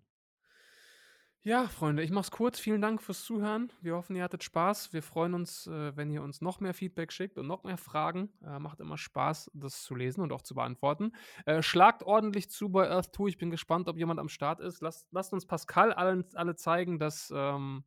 [1.47, 2.59] Ja, Freunde, ich mach's kurz.
[2.59, 3.73] Vielen Dank fürs Zuhören.
[3.81, 4.93] Wir hoffen, ihr hattet Spaß.
[4.93, 8.31] Wir freuen uns, äh, wenn ihr uns noch mehr Feedback schickt und noch mehr Fragen.
[8.45, 11.13] Äh, macht immer Spaß, das zu lesen und auch zu beantworten.
[11.45, 13.29] Äh, schlagt ordentlich zu bei Earth 2.
[13.29, 14.83] Ich bin gespannt, ob jemand am Start ist.
[14.83, 17.85] Lasst, lasst uns Pascal allen, alle zeigen, dass, ähm,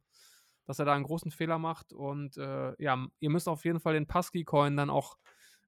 [0.64, 1.92] dass er da einen großen Fehler macht.
[1.92, 5.18] Und äh, ja, ihr müsst auf jeden Fall den Pasky-Coin dann auch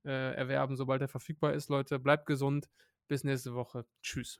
[0.06, 2.00] äh, erwerben, sobald er verfügbar ist, Leute.
[2.00, 2.70] Bleibt gesund.
[3.10, 3.86] Bis nächste Woche.
[4.02, 4.39] Tschüss.